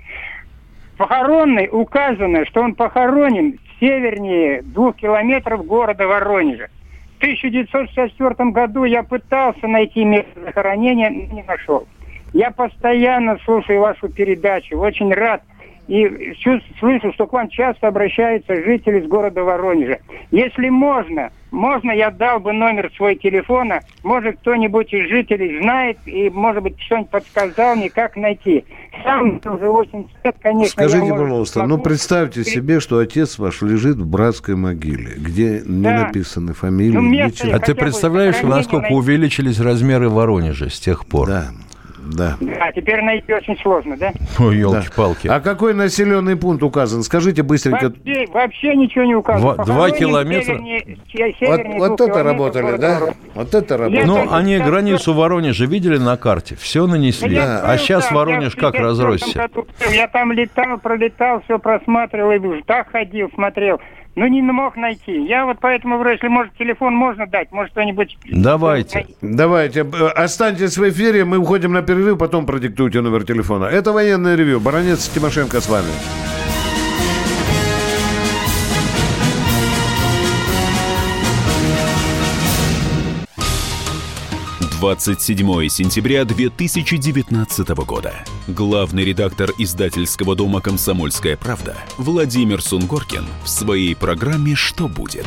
Похоронный 0.97 1.69
указано, 1.71 2.47
что 2.47 2.63
он 2.63 2.75
похоронен 2.75 3.59
севернее 3.79 4.63
двух 4.63 4.97
километров 4.97 5.67
города 5.67 6.07
Воронежа. 6.07 6.69
В 7.15 7.17
1964 7.19 8.51
году 8.51 8.85
я 8.85 9.03
пытался 9.03 9.67
найти 9.67 10.05
место 10.05 10.41
захоронения, 10.43 11.11
но 11.11 11.35
не 11.35 11.43
нашел. 11.43 11.87
Я 12.33 12.51
постоянно 12.53 13.39
слушаю 13.45 13.81
вашу 13.81 14.09
передачу, 14.09 14.79
очень 14.79 15.13
рад. 15.13 15.43
И 15.87 16.35
слышу, 16.81 17.13
что 17.13 17.27
к 17.27 17.33
вам 17.33 17.49
часто 17.49 17.89
обращаются 17.89 18.55
жители 18.55 19.01
из 19.01 19.07
города 19.09 19.43
Воронежа. 19.43 19.99
Если 20.31 20.69
можно, 20.71 21.31
можно 21.51 21.91
я 21.93 22.11
дал 22.11 22.41
бы 22.41 22.53
номер 22.53 22.91
свой 22.97 23.17
телефона, 23.17 23.81
может 24.03 24.39
кто-нибудь 24.39 24.93
из 24.93 25.09
жителей 25.09 25.61
знает 25.61 25.99
и, 26.07 26.31
может 26.31 26.63
быть, 26.63 26.81
что-нибудь 26.81 27.11
подсказал 27.11 27.77
мне, 27.77 27.91
как 27.91 28.17
найти. 28.17 28.65
Сам 29.05 29.41
уже 29.45 29.69
80 29.69 30.11
лет, 30.25 30.37
конечно. 30.41 30.63
я, 30.83 30.89
Скажите, 30.89 30.99
может, 31.05 31.19
пожалуйста, 31.19 31.63
ну 31.67 31.77
смогу- 31.77 31.83
представьте 31.83 32.45
себе, 32.45 32.81
что 32.81 32.99
отец 32.99 33.39
ваш 33.39 33.61
лежит 33.63 33.97
в 33.97 34.07
братской 34.07 34.57
могиле, 34.57 35.13
где 35.17 35.63
не 35.67 35.83
Да. 35.83 36.05
написаны 36.07 36.55
фамилии, 36.55 36.95
Ну, 36.97 37.03
место 37.03 37.47
ничего. 37.47 37.57
А 37.57 37.61
ты 37.61 37.75
представляешь, 37.75 38.41
насколько 38.43 38.93
увеличились 38.93 39.61
размеры 39.61 40.09
Воронежа 40.09 40.71
с 40.71 40.81
тех 40.81 41.07
пор? 41.07 41.29
Да, 41.29 41.45
да. 42.05 42.37
Да, 42.41 42.73
теперь 42.73 43.03
найти 43.03 43.33
очень 43.33 43.57
сложно, 43.59 43.97
да? 43.97 44.13
Ой, 44.39 44.57
елки-палки. 44.59 45.29
А 45.29 45.41
какой 45.41 45.75
населенный 45.75 46.37
пункт 46.37 46.63
указан? 46.63 47.03
Скажите 47.03 47.43
быстренько. 47.43 47.87
Вообще, 47.91 48.27
вообще 48.33 48.75
ничего 48.77 49.05
не 49.05 49.15
указано. 49.15 49.55
Два- 49.55 49.65
два 49.65 49.91
километра. 49.91 50.55
Севернее, 50.55 50.85
Вот, 50.87 51.37
севернее 51.39 51.79
вот 51.79 51.97
двух 51.97 52.09
это 52.11 52.23
работали, 52.23 52.63
города 52.63 53.01
да? 53.01 53.15
Вот 53.35 53.55
это 53.55 53.77
работали. 53.79 54.05
Ну, 54.05 54.33
они 54.33 54.59
границу 54.59 55.15
Воронежа 55.15 55.67
видели 55.67 55.99
на 55.99 56.17
карте, 56.17 56.57
все 56.57 56.87
нанесли. 56.87 57.37
Да, 57.37 57.61
а 57.65 57.73
я 57.73 57.79
сейчас 57.79 58.11
был, 58.11 58.19
Воронеж 58.19 58.55
я 58.55 58.61
как 58.61 58.75
54-м 58.75 58.83
разросся? 58.85 59.49
Я 59.93 60.09
там 60.09 60.33
летал, 60.33 60.79
пролетал, 60.79 61.43
все 61.45 61.59
просматривал, 61.59 62.33
и 62.33 62.39
в 62.39 62.65
так 62.65 62.91
ходил, 62.91 63.31
смотрел. 63.35 63.81
Ну, 64.17 64.29
не 64.29 64.43
мог 64.43 64.77
найти. 64.77 65.25
Я 65.25 65.45
вот 65.45 65.57
поэтому 65.61 65.97
говорю, 65.97 66.13
если, 66.13 66.29
может, 66.29 66.57
телефон 66.57 66.95
можно 66.95 67.27
дать, 67.27 67.51
может, 67.51 67.73
кто-нибудь... 67.73 68.17
Давайте. 68.31 69.07
Давайте, 69.21 69.83
останьтесь 70.15 70.79
в 70.79 70.89
эфире, 70.89 71.25
мы 71.25 71.39
уходим 71.39 71.73
на 71.73 71.83
перерыв, 71.95 72.19
потом 72.19 72.47
продиктуйте 72.47 73.01
номер 73.01 73.25
телефона. 73.25 73.65
Это 73.65 73.93
военное 73.93 74.37
ревю. 74.37 74.61
Баронец 74.61 75.09
Тимошенко 75.09 75.61
с 75.61 75.69
вами. 75.69 75.91
27 84.81 85.69
сентября 85.71 86.27
2019 86.27 87.69
года. 87.87 88.13
Главный 88.47 89.03
редактор 89.03 89.51
издательского 89.57 90.37
дома 90.37 90.61
«Комсомольская 90.61 91.39
правда» 91.39 91.79
Владимир 91.97 92.61
Сунгоркин 92.61 93.25
в 93.45 93.49
своей 93.49 93.97
программе 93.97 94.55
«Что 94.55 94.87
будет?». 94.87 95.27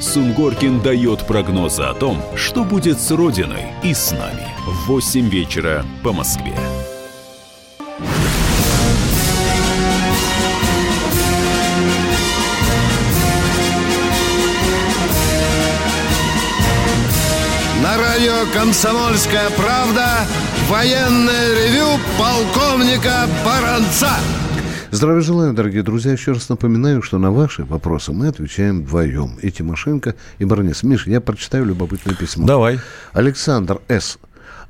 Сунгоркин 0.00 0.80
дает 0.82 1.26
прогнозы 1.26 1.82
о 1.82 1.94
том, 1.94 2.22
что 2.36 2.64
будет 2.64 3.00
с 3.00 3.10
Родиной 3.10 3.72
и 3.82 3.94
с 3.94 4.12
нами 4.12 4.46
в 4.66 4.86
8 4.88 5.28
вечера 5.28 5.84
по 6.02 6.12
Москве. 6.12 6.54
На 17.82 17.96
радио 17.96 18.52
«Комсомольская 18.52 19.48
правда» 19.50 20.26
военное 20.68 21.54
ревю 21.54 21.98
полковника 22.18 23.28
Баранца. 23.44 24.10
Здравия 24.90 25.20
желаю, 25.20 25.52
дорогие 25.52 25.82
друзья. 25.82 26.12
Еще 26.12 26.32
раз 26.32 26.48
напоминаю, 26.48 27.02
что 27.02 27.18
на 27.18 27.30
ваши 27.32 27.64
вопросы 27.64 28.12
мы 28.12 28.28
отвечаем 28.28 28.82
вдвоем. 28.84 29.36
И 29.42 29.50
Тимошенко, 29.50 30.14
и 30.38 30.44
Баранец. 30.44 30.82
Миша, 30.82 31.10
я 31.10 31.20
прочитаю 31.20 31.64
любопытное 31.64 32.14
письмо. 32.14 32.46
Давай. 32.46 32.78
Александр 33.12 33.80
С. 33.88 34.18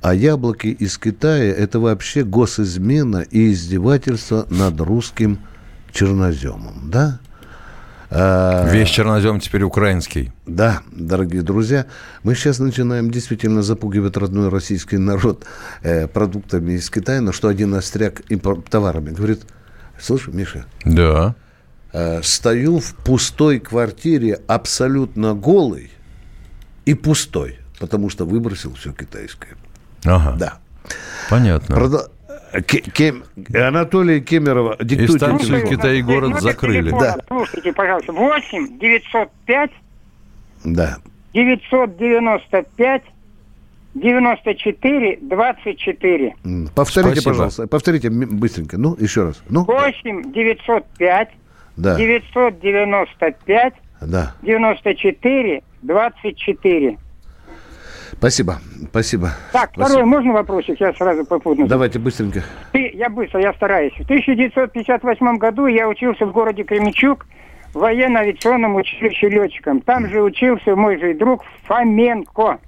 А 0.03 0.15
яблоки 0.15 0.69
из 0.69 0.99
Китая– 0.99 1.53
это 1.57 1.81
вообще 1.81 2.23
госизмена 2.25 3.19
и 3.31 3.53
издевательство 3.53 4.47
над 4.51 4.81
русским 4.81 5.39
черноземом, 5.93 6.91
да? 6.91 7.19
А, 8.11 8.69
Весь 8.71 8.89
чернозем 8.89 9.41
теперь 9.41 9.63
украинский. 9.65 10.33
Да, 10.47 10.83
дорогие 10.93 11.43
друзья, 11.43 11.87
мы 12.23 12.35
сейчас 12.35 12.59
начинаем 12.59 13.11
действительно 13.11 13.63
запугивать 13.63 14.17
родной 14.17 14.49
российский 14.49 14.97
народ 14.99 15.45
э, 15.83 16.07
продуктами 16.07 16.75
из 16.75 16.89
Китая, 16.89 17.21
на 17.21 17.33
что 17.33 17.49
один 17.49 17.75
остряк 17.75 18.21
импор- 18.29 18.63
товарами 18.69 19.11
говорит, 19.11 19.43
слушай, 19.99 20.33
Миша, 20.35 20.67
Да. 20.85 21.35
э, 21.93 22.23
стою 22.23 22.79
в 22.81 22.95
пустой 22.97 23.59
квартире 23.61 24.41
абсолютно 24.47 25.35
голый 25.35 25.91
и 26.85 26.95
пустой, 26.95 27.59
потому 27.79 28.11
что 28.11 28.25
выбросил 28.25 28.75
все 28.75 28.93
китайское. 28.93 29.55
Ага. 30.05 30.37
Да. 30.39 30.59
Понятно. 31.31 31.75
Продо- 31.77 32.11
Ке- 32.67 32.81
Кем- 32.81 33.25
Анатолий 33.55 34.21
Кемерова, 34.21 34.77
диктуйте. 34.81 35.19
станцию 35.19 35.61
телефон. 35.63 35.77
Китай 35.77 36.03
город 36.03 36.29
Номер 36.31 36.41
закрыли. 36.43 36.81
телефона, 36.91 37.15
Да. 37.19 37.25
Слушайте, 37.29 37.73
пожалуйста, 37.73 38.13
8 38.13 38.79
905 38.79 39.71
Да. 40.65 40.99
995 41.35 43.03
94 44.01 45.19
24. 45.23 46.35
М, 46.45 46.69
Повторите, 46.75 47.13
Спасибо. 47.13 47.31
пожалуйста, 47.33 47.67
повторите 47.67 48.11
быстренько. 48.11 48.77
Ну, 48.79 48.95
еще 48.99 49.25
раз. 49.25 49.43
Ну, 49.49 49.65
8 49.65 50.33
905 50.33 51.29
да, 51.77 51.97
995 51.97 53.75
да. 54.03 54.35
94 54.43 55.63
24. 55.83 56.99
Спасибо, 58.13 58.59
спасибо. 58.91 59.31
Так, 59.53 59.71
Спасибо. 59.73 59.85
второй, 59.87 60.05
можно 60.05 60.33
вопросик? 60.33 60.81
Я 60.81 60.93
сразу 60.95 61.25
попутно. 61.27 61.67
Давайте 61.67 61.99
быстренько. 61.99 62.43
Ты, 62.73 62.91
я 62.95 63.09
быстро, 63.11 63.41
я 63.41 63.53
стараюсь. 63.55 63.93
В 63.95 64.03
1958 64.03 65.37
году 65.39 65.67
я 65.67 65.89
учился 65.89 66.25
в 66.25 66.33
городе 66.33 66.63
Кременчук 66.65 67.27
в 67.75 67.79
военно-авиационном 67.81 68.77
училище 68.77 69.29
летчиком. 69.29 69.81
Там 69.81 70.09
же 70.09 70.23
учился 70.23 70.77
мой 70.77 70.99
же 70.99 71.15
друг 71.15 71.45
Фоменко. 71.65 72.59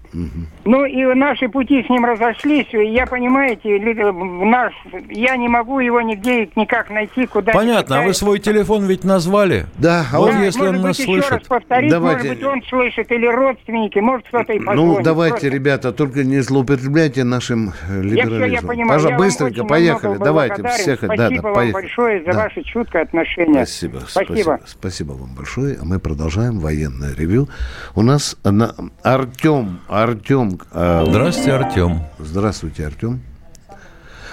Ну 0.64 0.84
и 0.84 1.04
наши 1.14 1.48
пути 1.48 1.82
с 1.84 1.88
ним 1.90 2.04
разошлись, 2.04 2.66
я, 2.72 3.06
понимаете, 3.06 3.78
в 3.78 4.44
наш, 4.46 4.72
я 5.10 5.36
не 5.36 5.48
могу 5.48 5.80
его 5.80 6.00
нигде 6.00 6.48
никак 6.56 6.90
найти, 6.90 7.26
куда 7.26 7.52
Понятно, 7.52 8.00
а 8.00 8.02
вы 8.02 8.14
свой 8.14 8.38
телефон 8.38 8.86
ведь 8.86 9.04
назвали? 9.04 9.66
Да, 9.76 10.06
а 10.12 10.18
вот 10.18 10.30
он- 10.30 10.42
если 10.42 10.60
может 10.60 10.74
он 10.76 10.82
быть, 10.82 10.86
нас 10.88 10.98
еще 10.98 11.16
раз 11.16 11.26
слышит. 11.28 11.48
повторить, 11.48 11.90
Давайте. 11.90 12.18
может 12.22 12.38
быть, 12.38 12.46
он 12.48 12.62
слышит, 12.68 13.12
или 13.12 13.26
родственники, 13.26 13.98
может, 13.98 14.26
кто-то 14.28 14.52
и 14.52 14.58
позвонит. 14.58 14.96
Ну, 14.98 15.02
давайте, 15.02 15.30
Просто. 15.32 15.48
ребята, 15.48 15.92
только 15.92 16.24
не 16.24 16.40
злоупотребляйте 16.40 17.24
нашим 17.24 17.72
э, 17.88 18.00
либерализмом. 18.02 18.50
я 18.50 18.62
понимаю, 18.62 18.88
Пожалуйста, 18.88 19.08
я 19.08 19.16
вам 19.18 19.26
быстренько, 19.26 19.64
поехали. 19.64 20.18
Давайте, 20.18 20.68
всех. 20.68 21.00
Да, 21.00 21.06
Спасибо 21.14 21.36
да, 21.36 21.42
вам 21.42 21.54
поехали. 21.54 21.72
большое 21.82 22.24
за 22.24 22.32
Да. 22.32 22.38
ваше 22.44 22.62
чуткое 22.62 23.02
отношение. 23.02 23.66
Спасибо, 23.66 24.00
спасибо, 24.06 24.60
спасибо 24.66 25.12
вам 25.12 25.34
большое. 25.34 25.76
А 25.80 25.84
мы 25.84 25.98
продолжаем 25.98 26.58
военное 26.60 27.14
ревю. 27.14 27.48
У 27.94 28.02
нас 28.02 28.36
на... 28.44 28.74
Артем, 29.02 29.80
Артем. 30.02 30.58
э, 30.72 31.04
Здравствуйте, 31.06 31.52
Артем. 31.52 32.00
Здравствуйте, 32.18 32.86
Артем. 32.86 33.20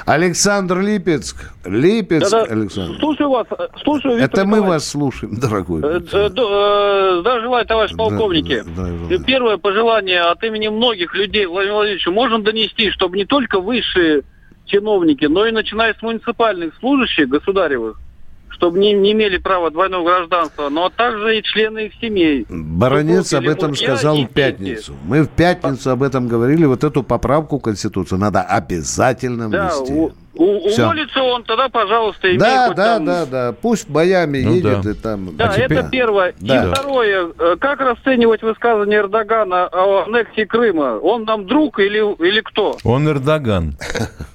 Александр 0.05 0.79
Липецк. 0.81 1.51
Липецк, 1.65 2.29
Да-да. 2.29 2.51
Александр. 2.53 2.99
Слушаю 2.99 3.29
вас, 3.31 3.47
э, 3.57 3.67
слушаю, 3.83 4.17
Виктор 4.17 4.29
Это 4.41 4.45
мы 4.45 4.57
Николаевич. 4.57 4.69
вас 4.69 4.87
слушаем, 4.87 5.39
дорогой. 5.39 5.81
Э, 5.81 5.97
э, 5.99 6.29
д- 6.29 7.19
Здравия 7.21 7.41
желаю, 7.41 7.65
товарищ 7.65 7.95
полковники. 7.95 8.63
да, 8.75 9.23
Первое 9.25 9.57
пожелание 9.57 10.21
от 10.21 10.43
имени 10.43 10.67
многих 10.67 11.15
людей 11.15 11.47
Владимиру 11.47 11.77
Владимировичу 11.77 12.11
можно 12.11 12.39
донести, 12.39 12.91
чтобы 12.91 13.17
не 13.17 13.25
только 13.25 13.59
высшие 13.59 14.21
чиновники, 14.67 15.25
но 15.25 15.47
и 15.47 15.51
начиная 15.51 15.95
с 15.95 16.01
муниципальных 16.03 16.75
служащих 16.79 17.27
государевых, 17.27 17.99
чтобы 18.55 18.79
не, 18.79 18.93
не 18.93 19.11
имели 19.11 19.37
права 19.37 19.69
двойного 19.69 20.03
гражданства, 20.05 20.69
но 20.69 20.89
также 20.89 21.37
и 21.39 21.43
члены 21.43 21.87
их 21.87 21.93
семей. 22.01 22.45
Баронец 22.49 23.33
об 23.33 23.47
этом 23.47 23.75
сказал 23.75 24.17
в 24.17 24.27
пятницу. 24.29 24.93
Мы 25.05 25.23
в 25.23 25.29
пятницу 25.29 25.91
об 25.91 26.03
этом 26.03 26.27
говорили. 26.27 26.65
Вот 26.65 26.83
эту 26.83 27.03
поправку 27.03 27.59
в 27.59 27.61
Конституцию 27.61 28.19
надо 28.19 28.41
обязательно 28.41 29.49
Да, 29.49 29.71
внести. 29.75 29.93
у- 29.93 30.11
у- 30.37 30.69
Всё. 30.69 30.83
уволится 30.85 31.21
он, 31.21 31.43
тогда, 31.43 31.69
пожалуйста, 31.69 32.29
имей 32.29 32.39
Да, 32.39 32.69
да, 32.69 32.95
там- 32.95 33.05
да, 33.05 33.25
да. 33.25 33.55
Пусть 33.61 33.89
боями 33.89 34.39
Ну 34.41 34.53
едет 34.55 34.81
да. 34.81 34.91
и 34.91 34.93
там. 34.93 35.35
Да, 35.37 35.45
А 35.45 35.53
теперь- 35.53 35.77
это 35.79 35.89
первое. 35.89 36.33
Да. 36.39 36.65
И 36.65 36.71
второе, 36.73 37.27
э, 37.37 37.55
как 37.59 37.79
расценивать 37.81 38.41
высказывание 38.41 38.99
Эрдогана 38.99 39.67
о 39.67 40.03
аннексии 40.05 40.43
Крыма? 40.45 40.97
Он 41.01 41.23
нам 41.23 41.45
друг 41.45 41.79
или, 41.79 41.99
или 42.27 42.41
кто? 42.41 42.77
Он 42.83 43.07
Эрдоган. 43.07 43.75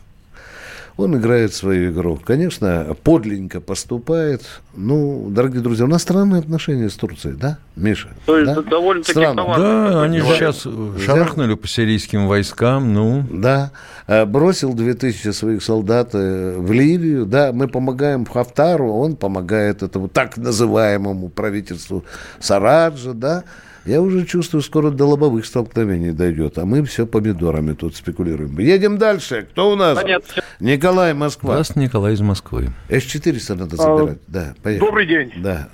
Он 0.97 1.17
играет 1.17 1.55
свою 1.55 1.93
игру. 1.93 2.19
Конечно, 2.23 2.97
подленько 3.03 3.61
поступает. 3.61 4.43
Ну, 4.75 5.29
дорогие 5.31 5.61
друзья, 5.61 5.85
у 5.85 5.89
нас 5.89 6.03
странные 6.03 6.41
отношения 6.41 6.91
с 6.91 6.95
Турцией, 6.95 7.35
да, 7.35 7.59
Миша? 7.77 8.09
То 8.27 8.39
есть 8.39 8.55
да? 8.55 8.63
довольно-таки 8.63 9.13
Странно. 9.13 9.45
Да, 9.57 10.03
они 10.03 10.19
Говорят. 10.19 10.55
сейчас 10.55 10.67
шарахнули 11.05 11.55
по 11.55 11.67
сирийским 11.67 12.27
войскам, 12.27 12.93
ну... 12.93 13.25
Да, 13.31 13.73
Э, 14.11 14.25
бросил 14.25 14.75
2000 14.75 15.31
своих 15.31 15.63
солдат 15.63 16.11
э, 16.15 16.57
в 16.59 16.73
Ливию. 16.73 17.27
Да, 17.27 17.53
мы 17.53 17.69
помогаем 17.69 18.27
Хафтару, 18.27 18.93
он 18.93 19.15
помогает 19.15 19.85
этому 19.85 20.09
так 20.09 20.37
называемому 20.37 21.29
правительству 21.29 22.05
Сараджа, 22.41 23.13
да. 23.13 23.45
Я 23.87 24.03
уже 24.03 24.27
чувствую, 24.27 24.63
скоро 24.63 24.91
до 24.91 25.07
лобовых 25.07 25.47
столкновений 25.47 26.13
дойдет, 26.13 26.59
а 26.59 26.67
мы 26.67 26.85
все 26.85 27.07
помидорами 27.07 27.73
тут 27.73 27.97
спекулируем. 27.97 28.59
Едем 28.59 28.99
дальше. 28.99 29.47
Кто 29.51 29.71
у 29.73 29.77
нас? 29.77 29.97
Да 30.03 30.21
всё. 30.21 30.43
Николай, 30.61 31.15
Москва. 31.15 31.57
Вас 31.57 31.77
Николай 31.77 32.13
из 32.15 32.21
Москвы. 32.21 32.69
С-400 32.89 33.55
надо 33.55 33.77
забирать. 33.77 34.19
да, 34.27 34.55
поехали. 34.63 34.87
Добрый 34.87 35.07
день. 35.07 35.33
Да. 35.39 35.69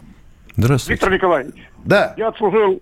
Здравствуйте. 0.57 0.95
Виктор 0.95 1.13
Николаевич. 1.13 1.55
Да. 1.85 2.15
Я 2.17 2.29
отслужил 2.29 2.81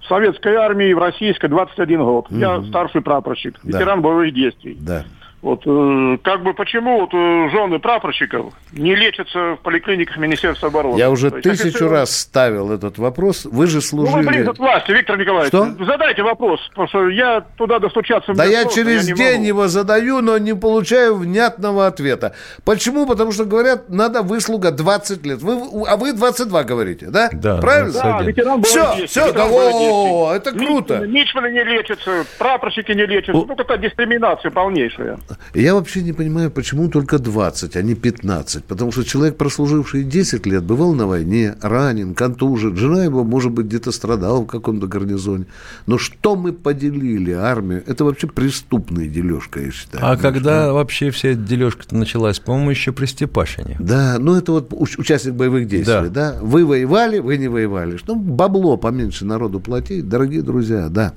в 0.00 0.04
советской 0.08 0.54
армии, 0.54 0.92
в 0.92 0.98
российской 0.98 1.48
21 1.48 2.00
год. 2.04 2.26
Я 2.30 2.62
старший 2.62 3.02
прапорщик, 3.02 3.58
Да. 3.62 3.78
ветеран 3.78 4.00
боевых 4.02 4.32
действий. 4.34 4.76
Да. 4.80 5.04
Вот, 5.40 5.62
э, 5.66 6.18
как 6.24 6.42
бы 6.42 6.52
почему 6.52 7.00
вот, 7.00 7.14
э, 7.14 7.48
жены 7.50 7.78
прапорщиков 7.78 8.52
не 8.72 8.96
лечатся 8.96 9.54
в 9.54 9.58
поликлиниках 9.62 10.16
Министерства 10.16 10.68
обороны? 10.68 10.98
Я 10.98 11.10
уже 11.10 11.30
То 11.30 11.36
есть 11.36 11.62
тысячу 11.62 11.84
офицеры- 11.86 11.90
раз 11.90 12.16
ставил 12.16 12.72
этот 12.72 12.98
вопрос. 12.98 13.44
Вы 13.44 13.68
же 13.68 13.78
Ну, 13.92 13.98
вы 14.02 14.06
служили... 14.08 14.26
ближе 14.26 14.52
к 14.52 14.58
власти, 14.58 14.90
Виктор 14.90 15.16
Николаевич. 15.16 15.48
Что? 15.48 15.84
Задайте 15.84 16.24
вопрос, 16.24 16.60
потому 16.70 16.88
что 16.88 17.08
я 17.10 17.40
туда 17.56 17.78
достучаться... 17.78 18.34
Да 18.34 18.44
я 18.44 18.64
через 18.64 19.06
не 19.06 19.14
день 19.14 19.34
могу. 19.36 19.46
его 19.46 19.68
задаю, 19.68 20.22
но 20.22 20.38
не 20.38 20.54
получаю 20.56 21.14
внятного 21.16 21.86
ответа. 21.86 22.34
Почему? 22.64 23.06
Потому 23.06 23.30
что 23.30 23.44
говорят, 23.44 23.88
надо 23.88 24.22
выслуга 24.22 24.72
20 24.72 25.24
лет. 25.24 25.40
Вы, 25.40 25.86
а 25.86 25.96
вы 25.96 26.14
22 26.14 26.64
говорите, 26.64 27.06
да? 27.10 27.28
Да, 27.32 27.58
Правильно? 27.58 27.92
Да, 27.92 28.22
ветеран 28.22 28.60
боевых 28.60 28.66
Все, 28.66 28.96
действий, 28.96 29.06
все, 29.06 29.32
да, 29.32 29.46
о, 29.48 30.32
это 30.34 30.50
круто. 30.50 30.98
Мичманы, 31.06 31.52
не 31.52 31.62
лечатся, 31.62 32.24
прапорщики 32.40 32.90
не 32.90 33.06
лечатся. 33.06 33.32
Ну, 33.46 33.54
это 33.56 33.78
дискриминация 33.78 34.50
полнейшая. 34.50 35.18
Я 35.54 35.74
вообще 35.74 36.02
не 36.02 36.12
понимаю, 36.12 36.50
почему 36.50 36.88
только 36.88 37.18
20, 37.18 37.76
а 37.76 37.82
не 37.82 37.94
15. 37.94 38.64
Потому 38.64 38.92
что 38.92 39.04
человек, 39.04 39.36
прослуживший 39.36 40.04
10 40.04 40.46
лет, 40.46 40.64
бывал 40.64 40.94
на 40.94 41.06
войне, 41.06 41.56
ранен, 41.62 42.14
контужен. 42.14 42.76
Жена 42.76 43.04
его, 43.04 43.24
может 43.24 43.52
быть, 43.52 43.66
где-то 43.66 43.92
страдала 43.92 44.40
в 44.42 44.46
каком-то 44.46 44.86
гарнизоне. 44.86 45.46
Но 45.86 45.98
что 45.98 46.36
мы 46.36 46.52
поделили 46.52 47.32
армию? 47.32 47.82
Это 47.86 48.04
вообще 48.04 48.26
преступная 48.26 49.06
дележка, 49.06 49.60
я 49.60 49.70
считаю. 49.70 50.04
А 50.04 50.16
когда 50.16 50.72
вообще 50.72 51.10
вся 51.10 51.30
эта 51.30 51.40
дележка 51.40 51.84
началась? 51.94 52.38
По-моему, 52.38 52.70
еще 52.70 52.92
при 52.92 53.06
Степашине. 53.06 53.76
Да, 53.78 54.16
ну 54.18 54.34
это 54.34 54.52
вот 54.52 54.72
уч- 54.72 54.98
участник 54.98 55.34
боевых 55.34 55.68
действий, 55.68 56.08
да. 56.10 56.36
Вы 56.40 56.64
воевали, 56.64 57.18
вы 57.18 57.38
не 57.38 57.48
воевали. 57.48 57.96
Что 57.96 58.14
бабло 58.14 58.76
поменьше 58.76 59.24
народу 59.24 59.60
платить, 59.60 60.08
дорогие 60.08 60.42
друзья, 60.42 60.88
да. 60.88 61.14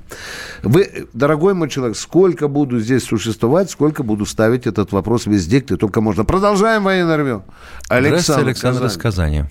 Вы, 0.62 1.06
дорогой 1.12 1.54
мой 1.54 1.68
человек, 1.68 1.96
сколько 1.96 2.48
буду 2.48 2.80
здесь 2.80 3.04
существовать, 3.04 3.70
сколько 3.70 4.01
буду 4.02 4.26
ставить 4.26 4.66
этот 4.66 4.92
вопрос 4.92 5.26
везде, 5.26 5.60
где 5.60 5.76
только 5.76 6.00
можно. 6.00 6.24
Продолжаем 6.24 6.84
военное 6.84 7.16
ревю. 7.16 7.42
Здравствуйте, 7.86 8.42
Александр 8.42 8.86
из. 8.86 8.96
Казани. 8.96 9.44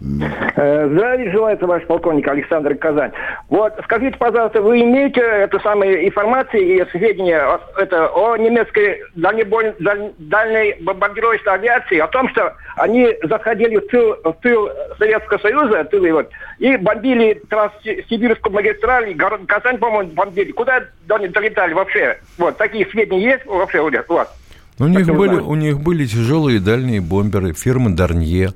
Э, 0.00 0.88
Здравия 0.92 1.32
желаю, 1.32 1.58
товарищ 1.58 1.84
полковник 1.86 2.28
Александр 2.28 2.76
Казань. 2.76 3.10
Вот, 3.48 3.72
скажите, 3.82 4.16
пожалуйста, 4.16 4.62
вы 4.62 4.80
имеете 4.82 5.20
эту 5.20 5.58
самую 5.60 6.06
информацию 6.06 6.62
и 6.62 6.90
сведения 6.90 7.40
о, 7.40 7.60
это, 7.76 8.08
о 8.08 8.36
немецкой 8.36 9.00
дальнебой- 9.16 9.74
даль- 9.80 10.12
дальней 10.18 10.76
бомбардировочной 10.82 11.54
авиации, 11.54 11.98
о 11.98 12.06
том, 12.06 12.28
что 12.28 12.54
они 12.76 13.08
заходили 13.24 13.76
в 13.76 13.88
тыл, 13.88 14.14
в 14.22 14.32
тыл 14.40 14.68
Советского 14.98 15.38
Союза, 15.38 15.82
тылы 15.84 16.12
вот, 16.12 16.30
и 16.60 16.76
бомбили 16.76 17.42
Транссибирскую 17.50 18.54
магистраль, 18.54 19.10
и 19.10 19.14
город 19.14 19.40
Казань, 19.48 19.78
по-моему, 19.78 20.12
бомбили. 20.12 20.52
Куда 20.52 20.80
они 21.08 21.26
долетали 21.26 21.72
вообще? 21.72 22.18
Вот, 22.38 22.56
такие 22.56 22.86
сведения 22.86 23.32
есть 23.32 23.46
вообще 23.46 23.80
у 23.80 23.90
вас? 24.14 24.32
У 24.78 24.84
них, 24.86 25.08
были, 25.08 25.34
у 25.34 25.54
них 25.56 25.80
были 25.80 26.06
тяжелые 26.06 26.60
дальние 26.60 27.00
бомберы 27.00 27.52
фирмы 27.52 27.90
Дарнье. 27.90 28.50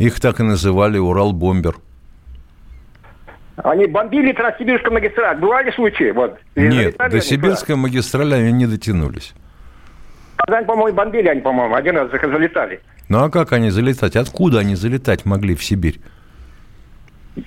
Их 0.00 0.18
так 0.18 0.40
и 0.40 0.42
называли 0.42 0.98
Урал-бомбер. 0.98 1.76
Они 3.56 3.86
бомбили 3.86 4.32
Транссибирскую 4.32 4.94
магистраль. 4.94 5.36
Бывали 5.36 5.70
случаи? 5.72 6.10
Вот. 6.10 6.38
Нет, 6.56 6.96
до 6.96 7.20
Сибирской 7.20 7.76
магистрали 7.76 8.34
они 8.34 8.52
не 8.52 8.66
дотянулись. 8.66 9.34
Казань, 10.38 10.64
по-моему, 10.64 10.96
бомбили 10.96 11.28
они, 11.28 11.42
по-моему, 11.42 11.74
один 11.74 11.98
раз 11.98 12.10
залетали. 12.10 12.80
Ну 13.10 13.24
а 13.24 13.30
как 13.30 13.52
они 13.52 13.68
залетать? 13.68 14.16
Откуда 14.16 14.60
они 14.60 14.74
залетать 14.74 15.26
могли 15.26 15.54
в 15.54 15.62
Сибирь? 15.62 16.00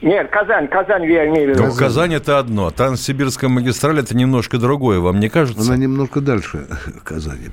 Нет, 0.04 0.30
Казань, 0.30 0.68
Казань, 0.68 1.06
я 1.06 1.28
имею 1.28 1.48
в 1.48 1.50
виду. 1.56 1.64
Ну, 1.66 1.74
Казань 1.74 2.14
это 2.14 2.38
одно, 2.38 2.70
Транссибирская 2.70 3.50
магистраль 3.50 4.00
это 4.00 4.16
немножко 4.16 4.60
другое, 4.60 5.00
вам 5.00 5.20
не 5.20 5.30
кажется? 5.30 5.62
Она 5.62 5.78
немножко 5.78 6.22
дальше 6.22 6.68
Казани. 7.04 7.48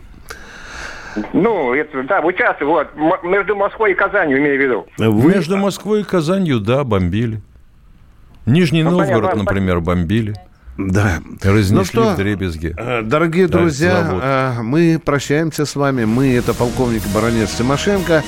Ну, 1.33 1.75
это, 1.75 2.03
да, 2.05 2.21
участок, 2.21 2.69
вот, 2.69 2.89
между 3.25 3.57
Москвой 3.57 3.93
и 3.93 3.95
Казанью, 3.95 4.39
имею 4.39 4.57
в 4.59 4.63
виду. 4.63 4.87
Между 5.29 5.57
Москвой 5.57 6.01
и 6.01 6.05
Казанью, 6.05 6.61
да, 6.61 6.85
бомбили. 6.85 7.41
Нижний 8.47 8.83
Ну, 8.83 8.91
Новгород, 8.91 9.23
понятно. 9.33 9.43
например, 9.45 9.81
бомбили. 9.81 10.35
Да. 10.79 11.19
Разнесли 11.43 11.77
Ну 11.77 11.85
что, 11.85 12.15
в 12.15 12.17
дребезги. 12.17 12.75
Э, 12.77 13.03
Дорогие 13.03 13.49
Да, 13.49 13.59
друзья, 13.59 14.03
завод. 14.03 14.23
э, 14.25 14.53
мы 14.63 15.01
прощаемся 15.05 15.67
с 15.67 15.77
вами. 15.77 16.05
Мы 16.07 16.35
это 16.37 16.55
полковник 16.55 17.03
Баронец 17.15 17.51
Тимошенко. 17.51 18.23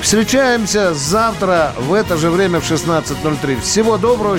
Встречаемся 0.00 0.94
завтра 0.94 1.72
в 1.78 1.92
это 1.92 2.16
же 2.16 2.30
время 2.30 2.60
в 2.60 2.64
16.03. 2.64 3.60
Всего 3.60 3.98
доброго. 3.98 4.38